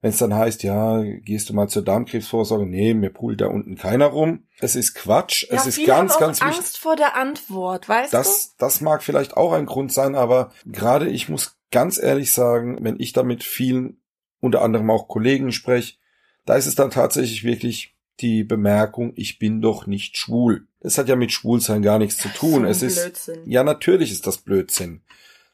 Wenn 0.00 0.10
es 0.10 0.18
dann 0.18 0.34
heißt, 0.34 0.62
ja, 0.62 1.02
gehst 1.02 1.48
du 1.48 1.54
mal 1.54 1.68
zur 1.68 1.82
Darmkrebsvorsorge? 1.82 2.66
Nee, 2.66 2.92
mir 2.92 3.08
poolt 3.08 3.40
da 3.40 3.46
unten 3.46 3.76
keiner 3.76 4.08
rum. 4.08 4.46
Es 4.60 4.76
ist 4.76 4.94
Quatsch. 4.94 5.46
ja, 5.48 5.56
es 5.56 5.66
ist 5.66 5.86
ganz, 5.86 6.12
haben 6.12 6.16
auch 6.16 6.20
ganz 6.20 6.42
Angst 6.42 6.58
wichtig. 6.58 6.80
vor 6.80 6.96
der 6.96 7.16
Antwort, 7.16 7.88
weißt 7.88 8.12
Das, 8.12 8.54
das 8.58 8.82
mag 8.82 9.02
vielleicht 9.02 9.34
auch 9.34 9.52
ein 9.52 9.64
Grund 9.64 9.92
sein, 9.92 10.14
aber 10.14 10.52
gerade 10.66 11.08
ich 11.08 11.30
muss 11.30 11.58
ganz 11.70 11.96
ehrlich 11.96 12.32
sagen, 12.32 12.76
wenn 12.82 13.00
ich 13.00 13.14
da 13.14 13.22
mit 13.22 13.42
vielen, 13.42 14.02
unter 14.40 14.60
anderem 14.60 14.90
auch 14.90 15.08
Kollegen 15.08 15.52
spreche, 15.52 15.96
da 16.44 16.56
ist 16.56 16.66
es 16.66 16.74
dann 16.74 16.90
tatsächlich 16.90 17.42
wirklich 17.44 17.93
die 18.20 18.44
Bemerkung, 18.44 19.12
ich 19.16 19.38
bin 19.38 19.60
doch 19.60 19.86
nicht 19.86 20.16
schwul. 20.16 20.66
Das 20.80 20.98
hat 20.98 21.08
ja 21.08 21.16
mit 21.16 21.32
Schwulsein 21.32 21.82
gar 21.82 21.98
nichts 21.98 22.18
zu 22.18 22.28
tun. 22.28 22.62
So 22.62 22.68
es 22.68 22.82
ein 22.82 22.88
ist, 22.88 23.02
Blödsinn. 23.02 23.50
ja, 23.50 23.64
natürlich 23.64 24.12
ist 24.12 24.26
das 24.26 24.38
Blödsinn. 24.38 25.02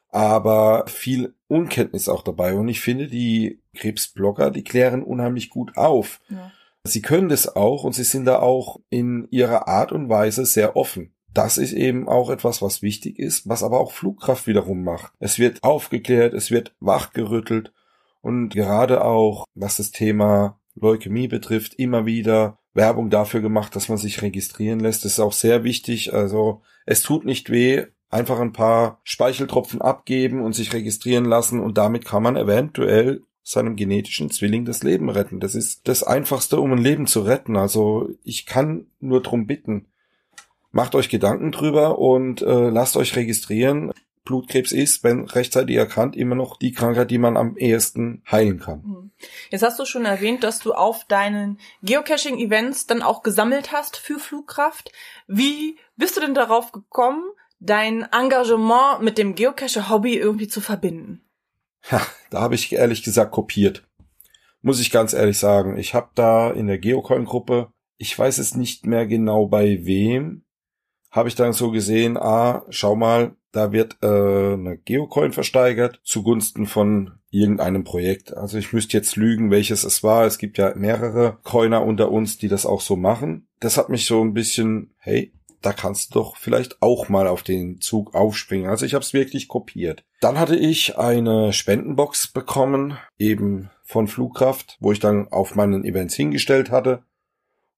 Aber 0.09 0.85
viel 0.89 1.35
Unkenntnis 1.47 2.09
auch 2.09 2.23
dabei. 2.23 2.55
Und 2.55 2.69
ich 2.69 2.81
finde, 2.81 3.07
die 3.07 3.63
Krebsblogger, 3.77 4.51
die 4.51 4.65
klären 4.65 5.03
unheimlich 5.03 5.51
gut 5.51 5.77
auf. 5.77 6.21
Ja. 6.29 6.51
Sie 6.85 7.03
können 7.03 7.29
das 7.29 7.55
auch 7.55 7.85
und 7.85 7.93
sie 7.93 8.05
sind 8.05 8.25
da 8.25 8.39
auch 8.39 8.81
in 8.89 9.29
ihrer 9.31 9.69
Art 9.69 9.93
und 9.93 10.09
Weise 10.09 10.47
sehr 10.47 10.77
offen. 10.77 11.15
Das 11.33 11.59
ist 11.59 11.73
eben 11.73 12.09
auch 12.09 12.31
etwas, 12.31 12.61
was 12.61 12.83
wichtig 12.83 13.19
ist, 13.19 13.49
was 13.49 13.63
aber 13.63 13.79
auch 13.79 13.93
Flugkraft 13.93 14.47
wiederum 14.47 14.83
macht. 14.83 15.13
Es 15.21 15.39
wird 15.39 15.63
aufgeklärt, 15.63 16.35
es 16.35 16.51
wird 16.51 16.75
wachgerüttelt 16.81 17.73
und 18.21 18.49
gerade 18.51 19.05
auch, 19.05 19.45
was 19.55 19.77
das 19.77 19.93
Thema 19.93 20.60
Leukämie 20.81 21.29
betrifft, 21.29 21.75
immer 21.75 22.07
wieder 22.07 22.59
Werbung 22.73 23.11
dafür 23.11 23.41
gemacht, 23.41 23.75
dass 23.75 23.89
man 23.89 23.99
sich 23.99 24.23
registrieren 24.23 24.81
lässt. 24.81 25.05
Das 25.05 25.13
ist 25.13 25.21
auch 25.21 25.33
sehr 25.33 25.65
wichtig. 25.65 26.15
Also 26.15 26.63
es 26.87 27.03
tut 27.03 27.25
nicht 27.25 27.51
weh, 27.51 27.87
einfach 28.09 28.41
ein 28.41 28.53
paar 28.53 29.01
Speicheltropfen 29.05 29.81
abgeben 29.81 30.43
und 30.43 30.55
sich 30.55 30.73
registrieren 30.73 31.25
lassen 31.25 31.61
und 31.61 31.79
damit 31.79 32.05
kann 32.05 32.23
man 32.23 32.37
eventuell 32.37 33.23
seinem 33.43 33.77
genetischen 33.77 34.31
Zwilling 34.31 34.65
das 34.65 34.83
Leben 34.83 35.09
retten. 35.09 35.41
Das 35.41 35.55
ist 35.55 35.89
das 35.89 36.03
Einfachste, 36.03 36.61
um 36.61 36.73
ein 36.73 36.79
Leben 36.79 37.07
zu 37.07 37.23
retten. 37.23 37.57
Also 37.57 38.11
ich 38.23 38.47
kann 38.47 38.87
nur 39.01 39.23
drum 39.23 39.47
bitten. 39.47 39.87
Macht 40.73 40.95
euch 40.95 41.09
Gedanken 41.09 41.51
drüber 41.51 41.99
und 41.99 42.43
äh, 42.43 42.69
lasst 42.69 42.97
euch 42.97 43.17
registrieren. 43.17 43.93
Blutkrebs 44.25 44.73
ist, 44.73 45.03
wenn 45.03 45.25
rechtzeitig 45.25 45.77
erkannt, 45.77 46.15
immer 46.15 46.35
noch 46.35 46.59
die 46.59 46.73
Krankheit, 46.73 47.11
die 47.11 47.19
man 47.19 47.37
am 47.37 47.57
ehesten 47.57 48.23
heilen 48.31 48.61
kann. 48.61 48.83
Hm. 48.83 49.11
Jetzt 49.51 49.63
hast 49.63 49.79
du 49.79 49.85
schon 49.85 50.05
erwähnt, 50.05 50.45
dass 50.45 50.59
du 50.59 50.73
auf 50.73 51.05
deinen 51.05 51.59
Geocaching-Events 51.83 52.87
dann 52.87 53.03
auch 53.03 53.23
gesammelt 53.23 53.73
hast 53.73 53.97
für 53.97 54.19
Flugkraft. 54.19 54.93
Wie 55.27 55.79
bist 55.97 56.17
du 56.17 56.21
denn 56.21 56.35
darauf 56.35 56.73
gekommen, 56.73 57.25
dein 57.61 58.03
Engagement 58.13 59.03
mit 59.03 59.19
dem 59.19 59.35
Geocache-Hobby 59.35 60.17
irgendwie 60.17 60.49
zu 60.49 60.61
verbinden? 60.61 61.23
Ja, 61.91 62.07
da 62.31 62.41
habe 62.41 62.55
ich 62.55 62.73
ehrlich 62.73 63.03
gesagt 63.03 63.33
kopiert. 63.33 63.87
Muss 64.63 64.81
ich 64.81 64.91
ganz 64.91 65.15
ehrlich 65.15 65.39
sagen. 65.39 65.79
Ich 65.79 65.95
habe 65.95 66.11
da 66.15 66.51
in 66.51 66.67
der 66.67 66.79
Geocoin-Gruppe, 66.79 67.73
ich 67.97 68.19
weiß 68.19 68.39
es 68.39 68.55
nicht 68.55 68.87
mehr 68.87 69.07
genau 69.07 69.47
bei 69.47 69.85
wem, 69.87 70.45
habe 71.11 71.29
ich 71.29 71.35
dann 71.35 71.53
so 71.53 71.71
gesehen, 71.71 72.17
ah, 72.17 72.65
schau 72.69 72.95
mal, 72.95 73.35
da 73.53 73.73
wird 73.73 73.97
äh, 74.03 74.07
eine 74.07 74.79
Geocoin 74.85 75.33
versteigert 75.33 76.01
zugunsten 76.05 76.67
von 76.67 77.13
irgendeinem 77.31 77.85
Projekt. 77.85 78.37
Also 78.37 78.59
ich 78.59 78.73
müsste 78.73 78.97
jetzt 78.97 79.17
lügen, 79.17 79.51
welches 79.51 79.85
es 79.85 80.03
war. 80.03 80.25
Es 80.25 80.39
gibt 80.39 80.59
ja 80.59 80.75
mehrere 80.75 81.39
Coiner 81.43 81.85
unter 81.85 82.11
uns, 82.11 82.39
die 82.39 82.49
das 82.49 82.67
auch 82.67 82.81
so 82.81 82.97
machen. 82.97 83.49
Das 83.61 83.77
hat 83.77 83.89
mich 83.89 84.07
so 84.07 84.23
ein 84.23 84.35
bisschen, 84.35 84.95
hey, 84.99 85.33
da 85.63 85.73
kannst 85.73 86.15
du 86.15 86.21
doch 86.21 86.37
vielleicht 86.37 86.81
auch 86.83 87.09
mal 87.09 87.27
auf 87.27 87.43
den 87.43 87.81
Zug 87.81 88.15
aufspringen. 88.15 88.69
Also 88.69 88.87
ich 88.87 88.95
habe 88.95 89.05
es 89.05 89.13
wirklich 89.13 89.49
kopiert. 89.49 90.05
Dann 90.21 90.39
hatte 90.39 90.57
ich 90.57 90.99
eine 90.99 91.53
Spendenbox 91.53 92.29
bekommen, 92.29 92.97
eben 93.19 93.71
von 93.85 94.09
Flugkraft, 94.09 94.77
wo 94.81 94.93
ich 94.93 95.01
dann 95.01 95.29
auf 95.29 95.55
meinen 95.55 95.85
Events 95.85 96.15
hingestellt 96.15 96.71
hatte. 96.71 97.03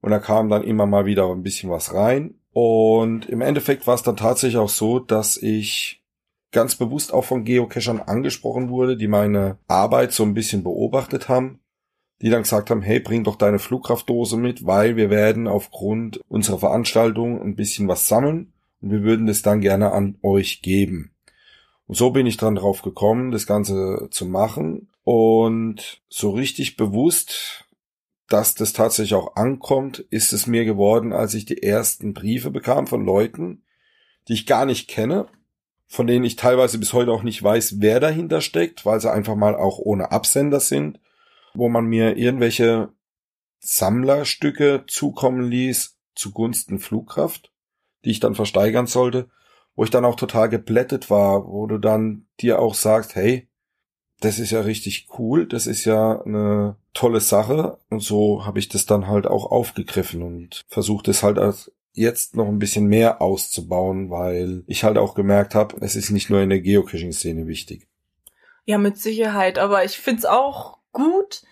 Und 0.00 0.10
da 0.10 0.18
kam 0.18 0.48
dann 0.48 0.64
immer 0.64 0.86
mal 0.86 1.06
wieder 1.06 1.30
ein 1.30 1.42
bisschen 1.42 1.70
was 1.70 1.94
rein. 1.94 2.34
Und 2.52 3.26
im 3.28 3.40
Endeffekt 3.40 3.86
war 3.86 3.94
es 3.94 4.02
dann 4.02 4.16
tatsächlich 4.16 4.58
auch 4.58 4.68
so, 4.68 4.98
dass 4.98 5.36
ich 5.36 6.02
ganz 6.50 6.74
bewusst 6.74 7.12
auch 7.12 7.24
von 7.24 7.44
Geocachern 7.44 8.00
angesprochen 8.00 8.68
wurde, 8.68 8.96
die 8.96 9.08
meine 9.08 9.58
Arbeit 9.68 10.12
so 10.12 10.22
ein 10.22 10.34
bisschen 10.34 10.62
beobachtet 10.62 11.28
haben 11.28 11.62
die 12.22 12.30
dann 12.30 12.42
gesagt 12.42 12.70
haben, 12.70 12.82
hey, 12.82 13.00
bring 13.00 13.24
doch 13.24 13.36
deine 13.36 13.58
Flugkraftdose 13.58 14.36
mit, 14.36 14.64
weil 14.64 14.96
wir 14.96 15.10
werden 15.10 15.48
aufgrund 15.48 16.20
unserer 16.28 16.58
Veranstaltung 16.58 17.42
ein 17.42 17.56
bisschen 17.56 17.88
was 17.88 18.06
sammeln 18.06 18.52
und 18.80 18.92
wir 18.92 19.02
würden 19.02 19.26
das 19.26 19.42
dann 19.42 19.60
gerne 19.60 19.90
an 19.92 20.16
euch 20.22 20.62
geben. 20.62 21.10
Und 21.88 21.96
so 21.96 22.10
bin 22.10 22.26
ich 22.26 22.36
dann 22.36 22.54
drauf 22.54 22.82
gekommen, 22.82 23.32
das 23.32 23.46
Ganze 23.48 24.06
zu 24.12 24.24
machen 24.24 24.88
und 25.02 26.00
so 26.08 26.30
richtig 26.30 26.76
bewusst, 26.76 27.64
dass 28.32 28.54
das 28.54 28.72
tatsächlich 28.72 29.14
auch 29.14 29.36
ankommt, 29.36 30.00
ist 30.10 30.32
es 30.32 30.46
mir 30.46 30.64
geworden, 30.64 31.12
als 31.12 31.34
ich 31.34 31.44
die 31.44 31.62
ersten 31.62 32.14
Briefe 32.14 32.50
bekam 32.50 32.86
von 32.86 33.04
Leuten, 33.04 33.62
die 34.28 34.34
ich 34.34 34.46
gar 34.46 34.66
nicht 34.66 34.88
kenne, 34.88 35.26
von 35.86 36.06
denen 36.06 36.24
ich 36.24 36.36
teilweise 36.36 36.78
bis 36.78 36.92
heute 36.92 37.12
auch 37.12 37.22
nicht 37.22 37.42
weiß, 37.42 37.80
wer 37.80 38.00
dahinter 38.00 38.40
steckt, 38.40 38.86
weil 38.86 39.00
sie 39.00 39.12
einfach 39.12 39.36
mal 39.36 39.54
auch 39.54 39.78
ohne 39.78 40.10
Absender 40.10 40.60
sind 40.60 40.98
wo 41.54 41.68
man 41.68 41.86
mir 41.86 42.16
irgendwelche 42.16 42.90
Sammlerstücke 43.60 44.84
zukommen 44.86 45.42
ließ 45.50 45.98
zugunsten 46.14 46.78
Flugkraft, 46.78 47.52
die 48.04 48.10
ich 48.10 48.20
dann 48.20 48.34
versteigern 48.34 48.86
sollte, 48.86 49.30
wo 49.74 49.84
ich 49.84 49.90
dann 49.90 50.04
auch 50.04 50.16
total 50.16 50.48
geblättet 50.48 51.10
war, 51.10 51.46
wo 51.46 51.66
du 51.66 51.78
dann 51.78 52.26
dir 52.40 52.58
auch 52.58 52.74
sagst, 52.74 53.14
hey, 53.14 53.48
das 54.24 54.38
ist 54.38 54.50
ja 54.50 54.60
richtig 54.60 55.08
cool, 55.18 55.46
das 55.46 55.66
ist 55.66 55.84
ja 55.84 56.22
eine 56.22 56.76
tolle 56.94 57.20
Sache 57.20 57.78
und 57.90 58.00
so 58.00 58.46
habe 58.46 58.58
ich 58.58 58.68
das 58.68 58.86
dann 58.86 59.08
halt 59.08 59.26
auch 59.26 59.50
aufgegriffen 59.50 60.22
und 60.22 60.62
versucht 60.68 61.08
es 61.08 61.22
halt 61.22 61.38
als 61.38 61.72
jetzt 61.94 62.36
noch 62.36 62.46
ein 62.46 62.58
bisschen 62.58 62.86
mehr 62.86 63.20
auszubauen, 63.20 64.10
weil 64.10 64.64
ich 64.66 64.84
halt 64.84 64.96
auch 64.96 65.14
gemerkt 65.14 65.54
habe, 65.54 65.76
es 65.80 65.96
ist 65.96 66.10
nicht 66.10 66.30
nur 66.30 66.40
in 66.40 66.48
der 66.48 66.60
Geocaching-Szene 66.60 67.46
wichtig. 67.46 67.86
Ja, 68.64 68.78
mit 68.78 68.96
Sicherheit, 68.96 69.58
aber 69.58 69.84
ich 69.84 69.98
find's 69.98 70.24
auch 70.24 70.78
gut, 70.92 71.42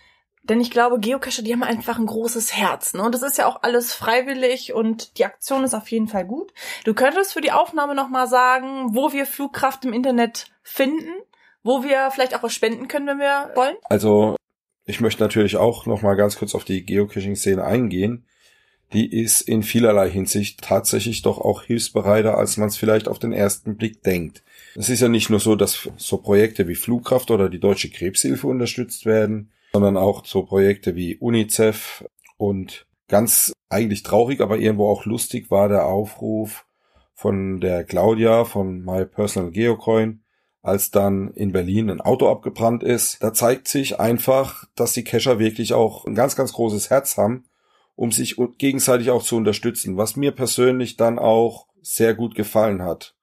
denn 0.43 0.61
ich 0.61 0.71
glaube, 0.71 0.99
Geocacher, 0.99 1.43
die 1.43 1.53
haben 1.53 1.63
einfach 1.63 1.99
ein 1.99 2.07
großes 2.07 2.57
Herz. 2.57 2.95
Ne? 2.95 3.03
Und 3.03 3.15
das 3.15 3.23
ist 3.23 3.37
ja 3.37 3.47
auch 3.47 3.63
alles 3.63 3.93
freiwillig 3.93 4.73
und 4.73 5.19
die 5.19 5.25
Aktion 5.25 5.65
ist 5.65 5.75
auf 5.75 5.91
jeden 5.91 6.09
Fall 6.09 6.25
gut. 6.25 6.53
Du 6.85 6.95
könntest 6.95 7.33
für 7.35 7.43
die 7.43 7.53
Aufnahme 7.53 7.95
nochmal 7.95 8.27
sagen, 8.27 8.95
wo 8.95 9.13
wir 9.13 9.27
Flugkraft 9.27 9.85
im 9.85 9.93
Internet 9.93 10.51
finden, 10.63 11.13
wo 11.63 11.83
wir 11.83 12.11
vielleicht 12.11 12.35
auch 12.35 12.43
was 12.43 12.55
spenden 12.55 12.89
können, 12.89 13.07
wenn 13.07 13.19
wir 13.19 13.51
wollen. 13.55 13.77
Also 13.85 14.37
ich 14.85 15.01
möchte 15.01 15.23
natürlich 15.23 15.57
auch 15.57 15.87
nochmal 15.87 16.17
ganz 16.17 16.37
kurz 16.37 16.55
auf 16.55 16.65
die 16.65 16.85
Geocaching-Szene 16.85 17.63
eingehen. 17.63 18.27
Die 18.93 19.07
ist 19.07 19.43
in 19.43 19.63
vielerlei 19.63 20.11
Hinsicht 20.11 20.63
tatsächlich 20.63 21.23
doch 21.23 21.39
auch 21.39 21.63
hilfsbereiter, 21.63 22.37
als 22.37 22.57
man 22.57 22.69
es 22.69 22.77
vielleicht 22.77 23.07
auf 23.07 23.21
den 23.21 23.33
ersten 23.33 23.77
Blick 23.77 24.03
denkt. 24.03 24.43
Es 24.75 24.89
ist 24.89 25.01
ja 25.01 25.09
nicht 25.09 25.31
nur 25.31 25.39
so, 25.39 25.55
dass 25.55 25.89
so 25.97 26.19
Projekte 26.19 26.67
wie 26.67 26.75
Flugkraft 26.75 27.31
oder 27.31 27.49
die 27.49 27.61
Deutsche 27.61 27.91
Krebshilfe 27.91 28.49
unterstützt 28.49 29.07
werden 29.07 29.53
sondern 29.73 29.97
auch 29.97 30.25
so 30.27 30.43
Projekte 30.43 30.97
wie 30.97 31.17
UNICEF 31.17 32.05
und 32.37 32.87
ganz 33.09 33.53
eigentlich 33.69 34.03
traurig, 34.03 34.41
aber 34.41 34.59
irgendwo 34.59 34.89
auch 34.89 35.05
lustig 35.05 35.51
war 35.51 35.69
der 35.69 35.87
Aufruf 35.87 36.67
von 37.15 37.61
der 37.61 37.85
Claudia 37.85 38.45
von 38.45 38.85
My 38.85 39.05
Personal 39.05 39.51
Geocoin, 39.51 40.23
als 40.63 40.91
dann 40.91 41.33
in 41.35 41.53
Berlin 41.53 41.91
ein 41.91 42.01
Auto 42.01 42.31
abgebrannt 42.31 42.83
ist. 42.83 43.23
Da 43.23 43.33
zeigt 43.33 43.69
sich 43.69 43.99
einfach, 43.99 44.65
dass 44.75 44.93
die 44.93 45.05
Cacher 45.05 45.39
wirklich 45.39 45.73
auch 45.73 46.07
ein 46.07 46.15
ganz, 46.15 46.37
ganz 46.37 46.53
großes 46.53 46.91
Herz 46.91 47.17
haben, 47.17 47.45
um 47.97 48.13
sich 48.13 48.37
gegenseitig 48.59 49.11
auch 49.11 49.23
zu 49.23 49.37
unterstützen, 49.37 49.97
was 49.97 50.17
mir 50.17 50.33
persönlich 50.33 50.97
dann 50.97 51.19
auch 51.19 51.67
sehr 51.83 52.15
gut 52.15 52.35
gefallen 52.35 52.83
hat 52.83 53.15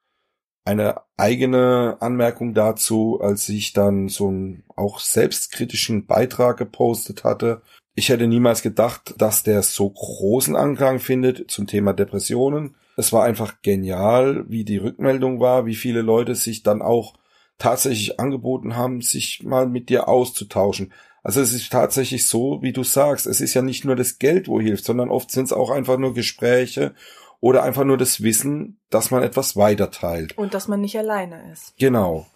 eine 0.67 0.95
eigene 1.15 1.95
Anmerkung 2.01 2.53
dazu, 2.53 3.19
als 3.21 3.47
ich 3.47 3.71
dann 3.71 4.09
so 4.09 4.27
einen 4.27 4.63
auch 4.75 4.99
selbstkritischen 4.99 6.05
Beitrag 6.05 6.57
gepostet 6.57 7.23
hatte. 7.23 7.61
Ich 7.95 8.09
hätte 8.09 8.27
niemals 8.27 8.61
gedacht, 8.61 9.15
dass 9.17 9.43
der 9.43 9.63
so 9.63 9.89
großen 9.89 10.57
Anklang 10.57 10.99
findet 10.99 11.49
zum 11.49 11.67
Thema 11.67 11.93
Depressionen. 11.93 12.75
Es 12.97 13.13
war 13.13 13.23
einfach 13.23 13.61
genial, 13.61 14.43
wie 14.49 14.65
die 14.65 14.77
Rückmeldung 14.77 15.39
war, 15.39 15.65
wie 15.65 15.75
viele 15.75 16.01
Leute 16.01 16.35
sich 16.35 16.63
dann 16.63 16.81
auch 16.81 17.13
tatsächlich 17.57 18.19
angeboten 18.19 18.75
haben, 18.75 19.01
sich 19.01 19.43
mal 19.43 19.67
mit 19.67 19.89
dir 19.89 20.07
auszutauschen. 20.07 20.93
Also 21.23 21.41
es 21.41 21.53
ist 21.53 21.71
tatsächlich 21.71 22.27
so, 22.27 22.61
wie 22.61 22.71
du 22.71 22.83
sagst, 22.83 23.27
es 23.27 23.41
ist 23.41 23.53
ja 23.53 23.61
nicht 23.61 23.83
nur 23.83 23.95
das 23.95 24.19
Geld, 24.19 24.47
wo 24.47 24.61
hilft, 24.61 24.85
sondern 24.85 25.09
oft 25.09 25.31
sind 25.31 25.45
es 25.45 25.53
auch 25.53 25.71
einfach 25.71 25.97
nur 25.97 26.13
Gespräche 26.13 26.93
oder 27.39 27.63
einfach 27.63 27.83
nur 27.83 27.97
das 27.97 28.23
Wissen, 28.23 28.79
dass 28.89 29.11
man 29.11 29.23
etwas 29.23 29.55
weiterteilt. 29.55 30.37
Und 30.37 30.53
dass 30.53 30.67
man 30.67 30.81
nicht 30.81 30.97
alleine 30.97 31.51
ist. 31.51 31.73
Genau. 31.77 32.27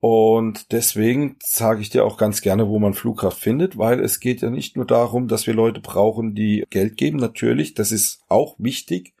Und 0.00 0.72
deswegen 0.72 1.36
sage 1.42 1.80
ich 1.80 1.88
dir 1.88 2.04
auch 2.04 2.18
ganz 2.18 2.42
gerne, 2.42 2.68
wo 2.68 2.78
man 2.78 2.92
Flugkraft 2.92 3.38
findet, 3.38 3.78
weil 3.78 4.00
es 4.00 4.20
geht 4.20 4.42
ja 4.42 4.50
nicht 4.50 4.76
nur 4.76 4.84
darum, 4.84 5.28
dass 5.28 5.46
wir 5.46 5.54
Leute 5.54 5.80
brauchen, 5.80 6.34
die 6.34 6.66
Geld 6.68 6.98
geben. 6.98 7.16
Natürlich, 7.16 7.72
das 7.72 7.90
ist 7.90 8.20
auch 8.28 8.54
wichtig. 8.58 9.14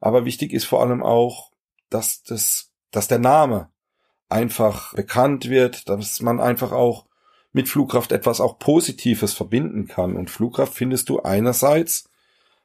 Aber 0.00 0.24
wichtig 0.24 0.52
ist 0.52 0.64
vor 0.64 0.80
allem 0.80 1.02
auch, 1.02 1.52
dass 1.90 2.24
das, 2.24 2.72
dass 2.90 3.06
der 3.06 3.20
Name 3.20 3.68
einfach 4.28 4.94
bekannt 4.94 5.48
wird, 5.48 5.88
dass 5.88 6.20
man 6.20 6.40
einfach 6.40 6.72
auch 6.72 7.06
mit 7.52 7.68
Flugkraft 7.68 8.12
etwas 8.12 8.40
auch 8.40 8.58
Positives 8.58 9.32
verbinden 9.32 9.86
kann. 9.86 10.16
Und 10.16 10.30
Flugkraft 10.30 10.74
findest 10.74 11.08
du 11.08 11.22
einerseits 11.22 12.10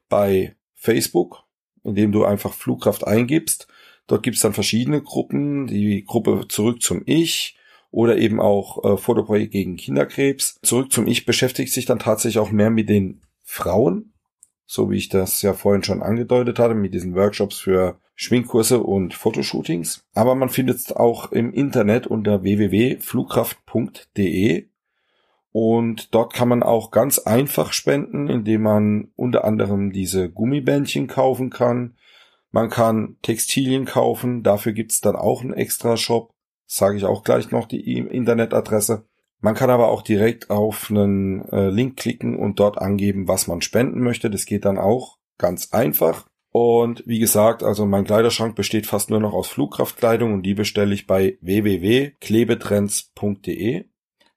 bei 0.09 0.55
Facebook, 0.75 1.43
indem 1.83 2.11
du 2.11 2.25
einfach 2.25 2.53
Flugkraft 2.53 3.07
eingibst. 3.07 3.67
Dort 4.07 4.23
gibt's 4.23 4.41
dann 4.41 4.53
verschiedene 4.53 5.01
Gruppen, 5.01 5.67
die 5.67 6.03
Gruppe 6.03 6.45
zurück 6.49 6.81
zum 6.81 7.03
Ich 7.05 7.57
oder 7.91 8.17
eben 8.17 8.41
auch 8.41 8.83
äh, 8.83 8.97
Fotoprojekt 8.97 9.51
gegen 9.51 9.77
Kinderkrebs. 9.77 10.59
Zurück 10.63 10.91
zum 10.91 11.07
Ich 11.07 11.25
beschäftigt 11.25 11.71
sich 11.71 11.85
dann 11.85 11.99
tatsächlich 11.99 12.39
auch 12.39 12.51
mehr 12.51 12.69
mit 12.69 12.89
den 12.89 13.21
Frauen, 13.43 14.13
so 14.65 14.89
wie 14.89 14.97
ich 14.97 15.09
das 15.09 15.41
ja 15.41 15.53
vorhin 15.53 15.83
schon 15.83 16.01
angedeutet 16.01 16.59
hatte, 16.59 16.73
mit 16.73 16.93
diesen 16.93 17.15
Workshops 17.15 17.59
für 17.59 17.99
Schwingkurse 18.21 18.81
und 18.83 19.15
Fotoshootings. 19.15 20.05
Aber 20.13 20.35
man 20.35 20.49
findet 20.49 20.77
es 20.77 20.91
auch 20.91 21.31
im 21.31 21.51
Internet 21.51 22.05
unter 22.05 22.43
www.flugkraft.de 22.43 24.67
und 25.51 26.13
dort 26.13 26.35
kann 26.35 26.47
man 26.47 26.61
auch 26.61 26.91
ganz 26.91 27.17
einfach 27.17 27.73
spenden, 27.73 28.27
indem 28.27 28.61
man 28.61 29.07
unter 29.15 29.43
anderem 29.43 29.91
diese 29.91 30.29
Gummibändchen 30.29 31.07
kaufen 31.07 31.49
kann. 31.49 31.95
Man 32.51 32.69
kann 32.69 33.17
Textilien 33.23 33.85
kaufen, 33.85 34.43
dafür 34.43 34.73
gibt's 34.73 35.01
dann 35.01 35.15
auch 35.15 35.41
einen 35.41 35.53
extra 35.53 35.97
Shop. 35.97 36.35
Sage 36.67 36.97
ich 36.97 37.05
auch 37.05 37.23
gleich 37.23 37.49
noch 37.49 37.65
die 37.65 37.97
Internetadresse. 37.97 39.07
Man 39.39 39.55
kann 39.55 39.71
aber 39.71 39.89
auch 39.89 40.03
direkt 40.03 40.51
auf 40.51 40.91
einen 40.91 41.43
äh, 41.49 41.69
Link 41.69 41.97
klicken 41.97 42.37
und 42.37 42.59
dort 42.59 42.77
angeben, 42.77 43.27
was 43.27 43.47
man 43.47 43.61
spenden 43.61 44.01
möchte. 44.01 44.29
Das 44.29 44.45
geht 44.45 44.65
dann 44.65 44.77
auch 44.77 45.17
ganz 45.39 45.73
einfach. 45.73 46.27
Und 46.51 47.03
wie 47.05 47.19
gesagt, 47.19 47.63
also 47.63 47.85
mein 47.85 48.03
Kleiderschrank 48.03 48.55
besteht 48.55 48.85
fast 48.85 49.09
nur 49.09 49.21
noch 49.21 49.31
aus 49.33 49.47
Flugkraftkleidung 49.47 50.33
und 50.33 50.43
die 50.43 50.53
bestelle 50.53 50.93
ich 50.93 51.07
bei 51.07 51.37
www.klebetrends.de. 51.41 53.85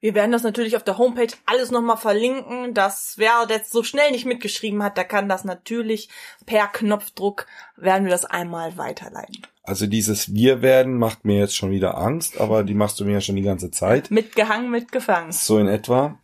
Wir 0.04 0.14
werden 0.14 0.32
das 0.32 0.42
natürlich 0.42 0.76
auf 0.76 0.84
der 0.84 0.98
Homepage 0.98 1.32
alles 1.46 1.70
nochmal 1.70 1.96
verlinken. 1.96 2.74
Das 2.74 3.14
wer 3.16 3.46
jetzt 3.48 3.72
so 3.72 3.82
schnell 3.82 4.10
nicht 4.10 4.26
mitgeschrieben 4.26 4.82
hat, 4.82 4.98
der 4.98 5.06
kann 5.06 5.30
das 5.30 5.44
natürlich 5.44 6.10
per 6.44 6.68
Knopfdruck 6.68 7.46
werden 7.76 8.04
wir 8.04 8.12
das 8.12 8.26
einmal 8.26 8.76
weiterleiten. 8.76 9.46
Also 9.62 9.86
dieses 9.86 10.34
Wir 10.34 10.60
werden 10.60 10.98
macht 10.98 11.24
mir 11.24 11.38
jetzt 11.38 11.56
schon 11.56 11.70
wieder 11.70 11.96
Angst, 11.96 12.38
aber 12.38 12.64
die 12.64 12.74
machst 12.74 13.00
du 13.00 13.06
mir 13.06 13.14
ja 13.14 13.20
schon 13.22 13.36
die 13.36 13.42
ganze 13.42 13.70
Zeit. 13.70 14.10
Mitgehangen, 14.10 14.70
mitgefangen. 14.70 15.32
So 15.32 15.58
in 15.58 15.68
etwa. 15.68 16.20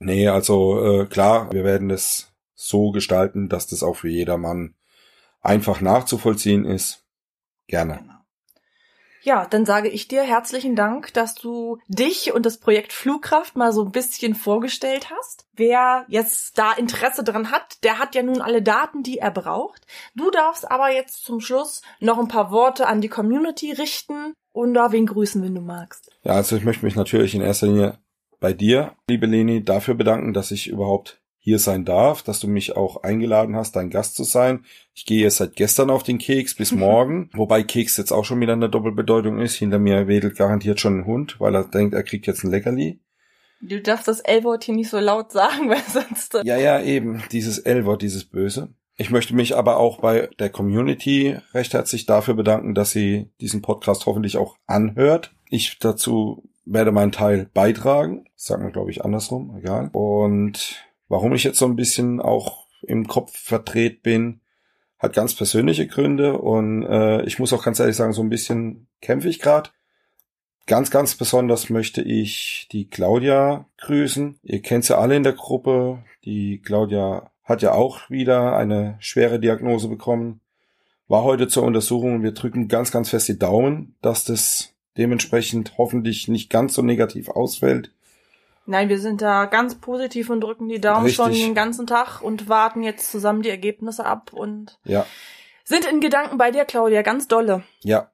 Nee, 0.00 0.26
also 0.26 1.02
äh, 1.02 1.06
klar, 1.06 1.52
wir 1.52 1.62
werden 1.62 1.90
es 1.90 2.32
so 2.54 2.90
gestalten, 2.90 3.48
dass 3.48 3.68
das 3.68 3.84
auch 3.84 3.94
für 3.94 4.08
jedermann 4.08 4.74
einfach 5.40 5.80
nachzuvollziehen 5.80 6.64
ist. 6.64 7.04
Gerne. 7.66 7.98
Genau. 7.98 8.20
Ja, 9.22 9.46
dann 9.46 9.66
sage 9.66 9.88
ich 9.88 10.08
dir 10.08 10.22
herzlichen 10.22 10.76
Dank, 10.76 11.12
dass 11.12 11.34
du 11.34 11.78
dich 11.88 12.32
und 12.32 12.46
das 12.46 12.58
Projekt 12.58 12.92
Flugkraft 12.92 13.54
mal 13.54 13.72
so 13.72 13.84
ein 13.84 13.92
bisschen 13.92 14.34
vorgestellt 14.34 15.10
hast. 15.10 15.44
Wer 15.54 16.06
jetzt 16.08 16.56
da 16.56 16.72
Interesse 16.72 17.22
dran 17.22 17.50
hat, 17.50 17.84
der 17.84 17.98
hat 17.98 18.14
ja 18.14 18.22
nun 18.22 18.40
alle 18.40 18.62
Daten, 18.62 19.02
die 19.02 19.18
er 19.18 19.30
braucht. 19.30 19.86
Du 20.14 20.30
darfst 20.30 20.70
aber 20.70 20.90
jetzt 20.90 21.22
zum 21.22 21.40
Schluss 21.40 21.82
noch 22.00 22.18
ein 22.18 22.28
paar 22.28 22.50
Worte 22.50 22.86
an 22.86 23.02
die 23.02 23.08
Community 23.08 23.72
richten 23.72 24.32
und 24.52 24.72
da 24.72 24.90
wen 24.90 25.06
grüßen, 25.06 25.42
wenn 25.42 25.54
du 25.54 25.60
magst. 25.60 26.10
Ja, 26.22 26.32
also 26.32 26.56
ich 26.56 26.64
möchte 26.64 26.86
mich 26.86 26.96
natürlich 26.96 27.34
in 27.34 27.42
erster 27.42 27.66
Linie 27.66 27.98
bei 28.40 28.54
dir, 28.54 28.96
liebe 29.06 29.26
Leni, 29.26 29.62
dafür 29.62 29.94
bedanken, 29.94 30.32
dass 30.32 30.50
ich 30.50 30.68
überhaupt 30.68 31.19
hier 31.42 31.58
sein 31.58 31.86
darf, 31.86 32.22
dass 32.22 32.38
du 32.38 32.46
mich 32.46 32.76
auch 32.76 33.02
eingeladen 33.02 33.56
hast, 33.56 33.74
dein 33.74 33.88
Gast 33.88 34.14
zu 34.14 34.24
sein. 34.24 34.64
Ich 34.94 35.06
gehe 35.06 35.22
jetzt 35.22 35.38
seit 35.38 35.56
gestern 35.56 35.90
auf 35.90 36.02
den 36.02 36.18
Keks 36.18 36.54
bis 36.54 36.70
morgen, 36.70 37.30
wobei 37.32 37.62
Keks 37.62 37.96
jetzt 37.96 38.12
auch 38.12 38.26
schon 38.26 38.40
wieder 38.40 38.52
eine 38.52 38.68
Doppelbedeutung 38.68 39.38
ist. 39.38 39.56
Hinter 39.56 39.78
mir 39.78 40.06
wedelt 40.06 40.36
garantiert 40.36 40.80
schon 40.80 41.00
ein 41.00 41.06
Hund, 41.06 41.40
weil 41.40 41.54
er 41.54 41.64
denkt, 41.64 41.94
er 41.94 42.02
kriegt 42.02 42.26
jetzt 42.26 42.44
ein 42.44 42.50
Leckerli. 42.50 43.00
Du 43.62 43.80
darfst 43.80 44.06
das 44.06 44.20
L-Wort 44.20 44.64
hier 44.64 44.74
nicht 44.74 44.90
so 44.90 44.98
laut 44.98 45.32
sagen, 45.32 45.68
weil 45.70 45.82
sonst... 45.88 46.38
Ja, 46.44 46.58
ja, 46.58 46.80
eben, 46.80 47.22
dieses 47.32 47.58
L-Wort, 47.58 48.02
dieses 48.02 48.26
Böse. 48.26 48.68
Ich 48.96 49.10
möchte 49.10 49.34
mich 49.34 49.56
aber 49.56 49.78
auch 49.78 50.00
bei 50.00 50.28
der 50.38 50.50
Community 50.50 51.38
recht 51.54 51.72
herzlich 51.72 52.04
dafür 52.04 52.34
bedanken, 52.34 52.74
dass 52.74 52.90
sie 52.90 53.30
diesen 53.40 53.62
Podcast 53.62 54.04
hoffentlich 54.04 54.36
auch 54.36 54.56
anhört. 54.66 55.32
Ich 55.48 55.78
dazu 55.78 56.42
werde 56.66 56.92
meinen 56.92 57.12
Teil 57.12 57.48
beitragen. 57.54 58.26
Sagen 58.36 58.64
wir, 58.64 58.70
glaube 58.70 58.90
ich, 58.90 59.02
andersrum, 59.02 59.56
egal. 59.56 59.88
Und 59.92 60.84
Warum 61.10 61.34
ich 61.34 61.42
jetzt 61.42 61.58
so 61.58 61.66
ein 61.66 61.74
bisschen 61.74 62.20
auch 62.20 62.68
im 62.82 63.08
Kopf 63.08 63.36
verdreht 63.36 64.04
bin, 64.04 64.40
hat 64.96 65.12
ganz 65.12 65.34
persönliche 65.34 65.88
Gründe 65.88 66.38
und 66.38 66.84
äh, 66.84 67.22
ich 67.24 67.40
muss 67.40 67.52
auch 67.52 67.64
ganz 67.64 67.80
ehrlich 67.80 67.96
sagen, 67.96 68.12
so 68.12 68.22
ein 68.22 68.28
bisschen 68.28 68.86
kämpfe 69.02 69.28
ich 69.28 69.40
gerade. 69.40 69.70
Ganz, 70.66 70.92
ganz 70.92 71.16
besonders 71.16 71.68
möchte 71.68 72.00
ich 72.00 72.68
die 72.70 72.88
Claudia 72.88 73.66
grüßen. 73.78 74.38
Ihr 74.44 74.62
kennt 74.62 74.84
sie 74.84 74.96
alle 74.96 75.16
in 75.16 75.24
der 75.24 75.32
Gruppe. 75.32 76.04
Die 76.24 76.62
Claudia 76.62 77.32
hat 77.42 77.60
ja 77.60 77.72
auch 77.72 78.08
wieder 78.08 78.56
eine 78.56 78.96
schwere 79.00 79.40
Diagnose 79.40 79.88
bekommen. 79.88 80.40
War 81.08 81.24
heute 81.24 81.48
zur 81.48 81.64
Untersuchung 81.64 82.22
wir 82.22 82.32
drücken 82.32 82.68
ganz, 82.68 82.92
ganz 82.92 83.08
fest 83.08 83.26
die 83.26 83.38
Daumen, 83.38 83.96
dass 84.00 84.24
das 84.24 84.74
dementsprechend 84.96 85.76
hoffentlich 85.76 86.28
nicht 86.28 86.50
ganz 86.50 86.74
so 86.74 86.82
negativ 86.82 87.30
ausfällt. 87.30 87.90
Nein, 88.70 88.88
wir 88.88 89.00
sind 89.00 89.20
da 89.20 89.46
ganz 89.46 89.74
positiv 89.74 90.30
und 90.30 90.42
drücken 90.42 90.68
die 90.68 90.80
Daumen 90.80 91.06
Richtig. 91.06 91.16
schon 91.16 91.32
den 91.32 91.56
ganzen 91.56 91.88
Tag 91.88 92.22
und 92.22 92.48
warten 92.48 92.84
jetzt 92.84 93.10
zusammen 93.10 93.42
die 93.42 93.48
Ergebnisse 93.48 94.06
ab 94.06 94.32
und 94.32 94.78
ja. 94.84 95.06
sind 95.64 95.84
in 95.86 96.00
Gedanken 96.00 96.38
bei 96.38 96.52
dir, 96.52 96.64
Claudia, 96.64 97.02
ganz 97.02 97.26
dolle. 97.26 97.64
Ja, 97.80 98.12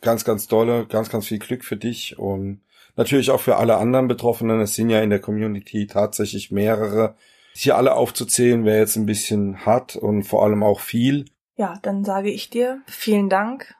ganz, 0.00 0.24
ganz 0.24 0.48
dolle, 0.48 0.86
ganz, 0.86 1.08
ganz 1.08 1.28
viel 1.28 1.38
Glück 1.38 1.64
für 1.64 1.76
dich 1.76 2.18
und 2.18 2.62
natürlich 2.96 3.30
auch 3.30 3.40
für 3.40 3.58
alle 3.58 3.76
anderen 3.76 4.08
Betroffenen. 4.08 4.60
Es 4.60 4.74
sind 4.74 4.90
ja 4.90 5.00
in 5.00 5.10
der 5.10 5.20
Community 5.20 5.86
tatsächlich 5.86 6.50
mehrere. 6.50 7.14
Hier 7.54 7.76
alle 7.76 7.94
aufzuzählen 7.94 8.64
wäre 8.64 8.80
jetzt 8.80 8.96
ein 8.96 9.06
bisschen 9.06 9.64
hart 9.64 9.94
und 9.94 10.24
vor 10.24 10.42
allem 10.42 10.64
auch 10.64 10.80
viel. 10.80 11.26
Ja, 11.54 11.78
dann 11.82 12.02
sage 12.02 12.32
ich 12.32 12.50
dir 12.50 12.82
vielen 12.88 13.28
Dank. 13.28 13.76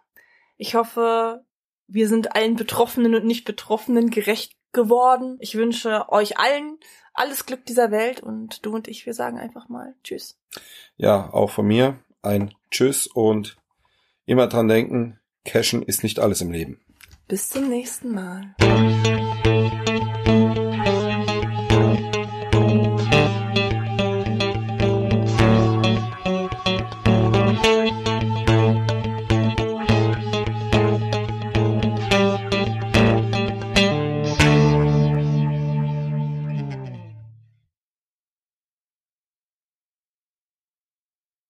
Ich 0.56 0.76
hoffe, 0.76 1.44
wir 1.88 2.06
sind 2.06 2.36
allen 2.36 2.54
Betroffenen 2.54 3.16
und 3.16 3.24
nicht 3.24 3.44
Betroffenen 3.44 4.10
gerecht 4.10 4.52
geworden. 4.72 5.36
Ich 5.40 5.54
wünsche 5.54 6.10
euch 6.10 6.38
allen 6.38 6.78
alles 7.14 7.46
Glück 7.46 7.66
dieser 7.66 7.90
Welt 7.90 8.20
und 8.20 8.64
du 8.64 8.74
und 8.74 8.88
ich, 8.88 9.06
wir 9.06 9.14
sagen 9.14 9.38
einfach 9.38 9.68
mal 9.68 9.94
Tschüss. 10.02 10.38
Ja, 10.96 11.32
auch 11.32 11.50
von 11.50 11.66
mir 11.66 11.98
ein 12.22 12.54
Tschüss 12.70 13.06
und 13.06 13.56
immer 14.24 14.46
dran 14.46 14.68
denken, 14.68 15.18
Cashen 15.44 15.82
ist 15.82 16.02
nicht 16.02 16.18
alles 16.18 16.40
im 16.40 16.52
Leben. 16.52 16.80
Bis 17.28 17.48
zum 17.48 17.68
nächsten 17.68 18.14
Mal. 18.14 18.54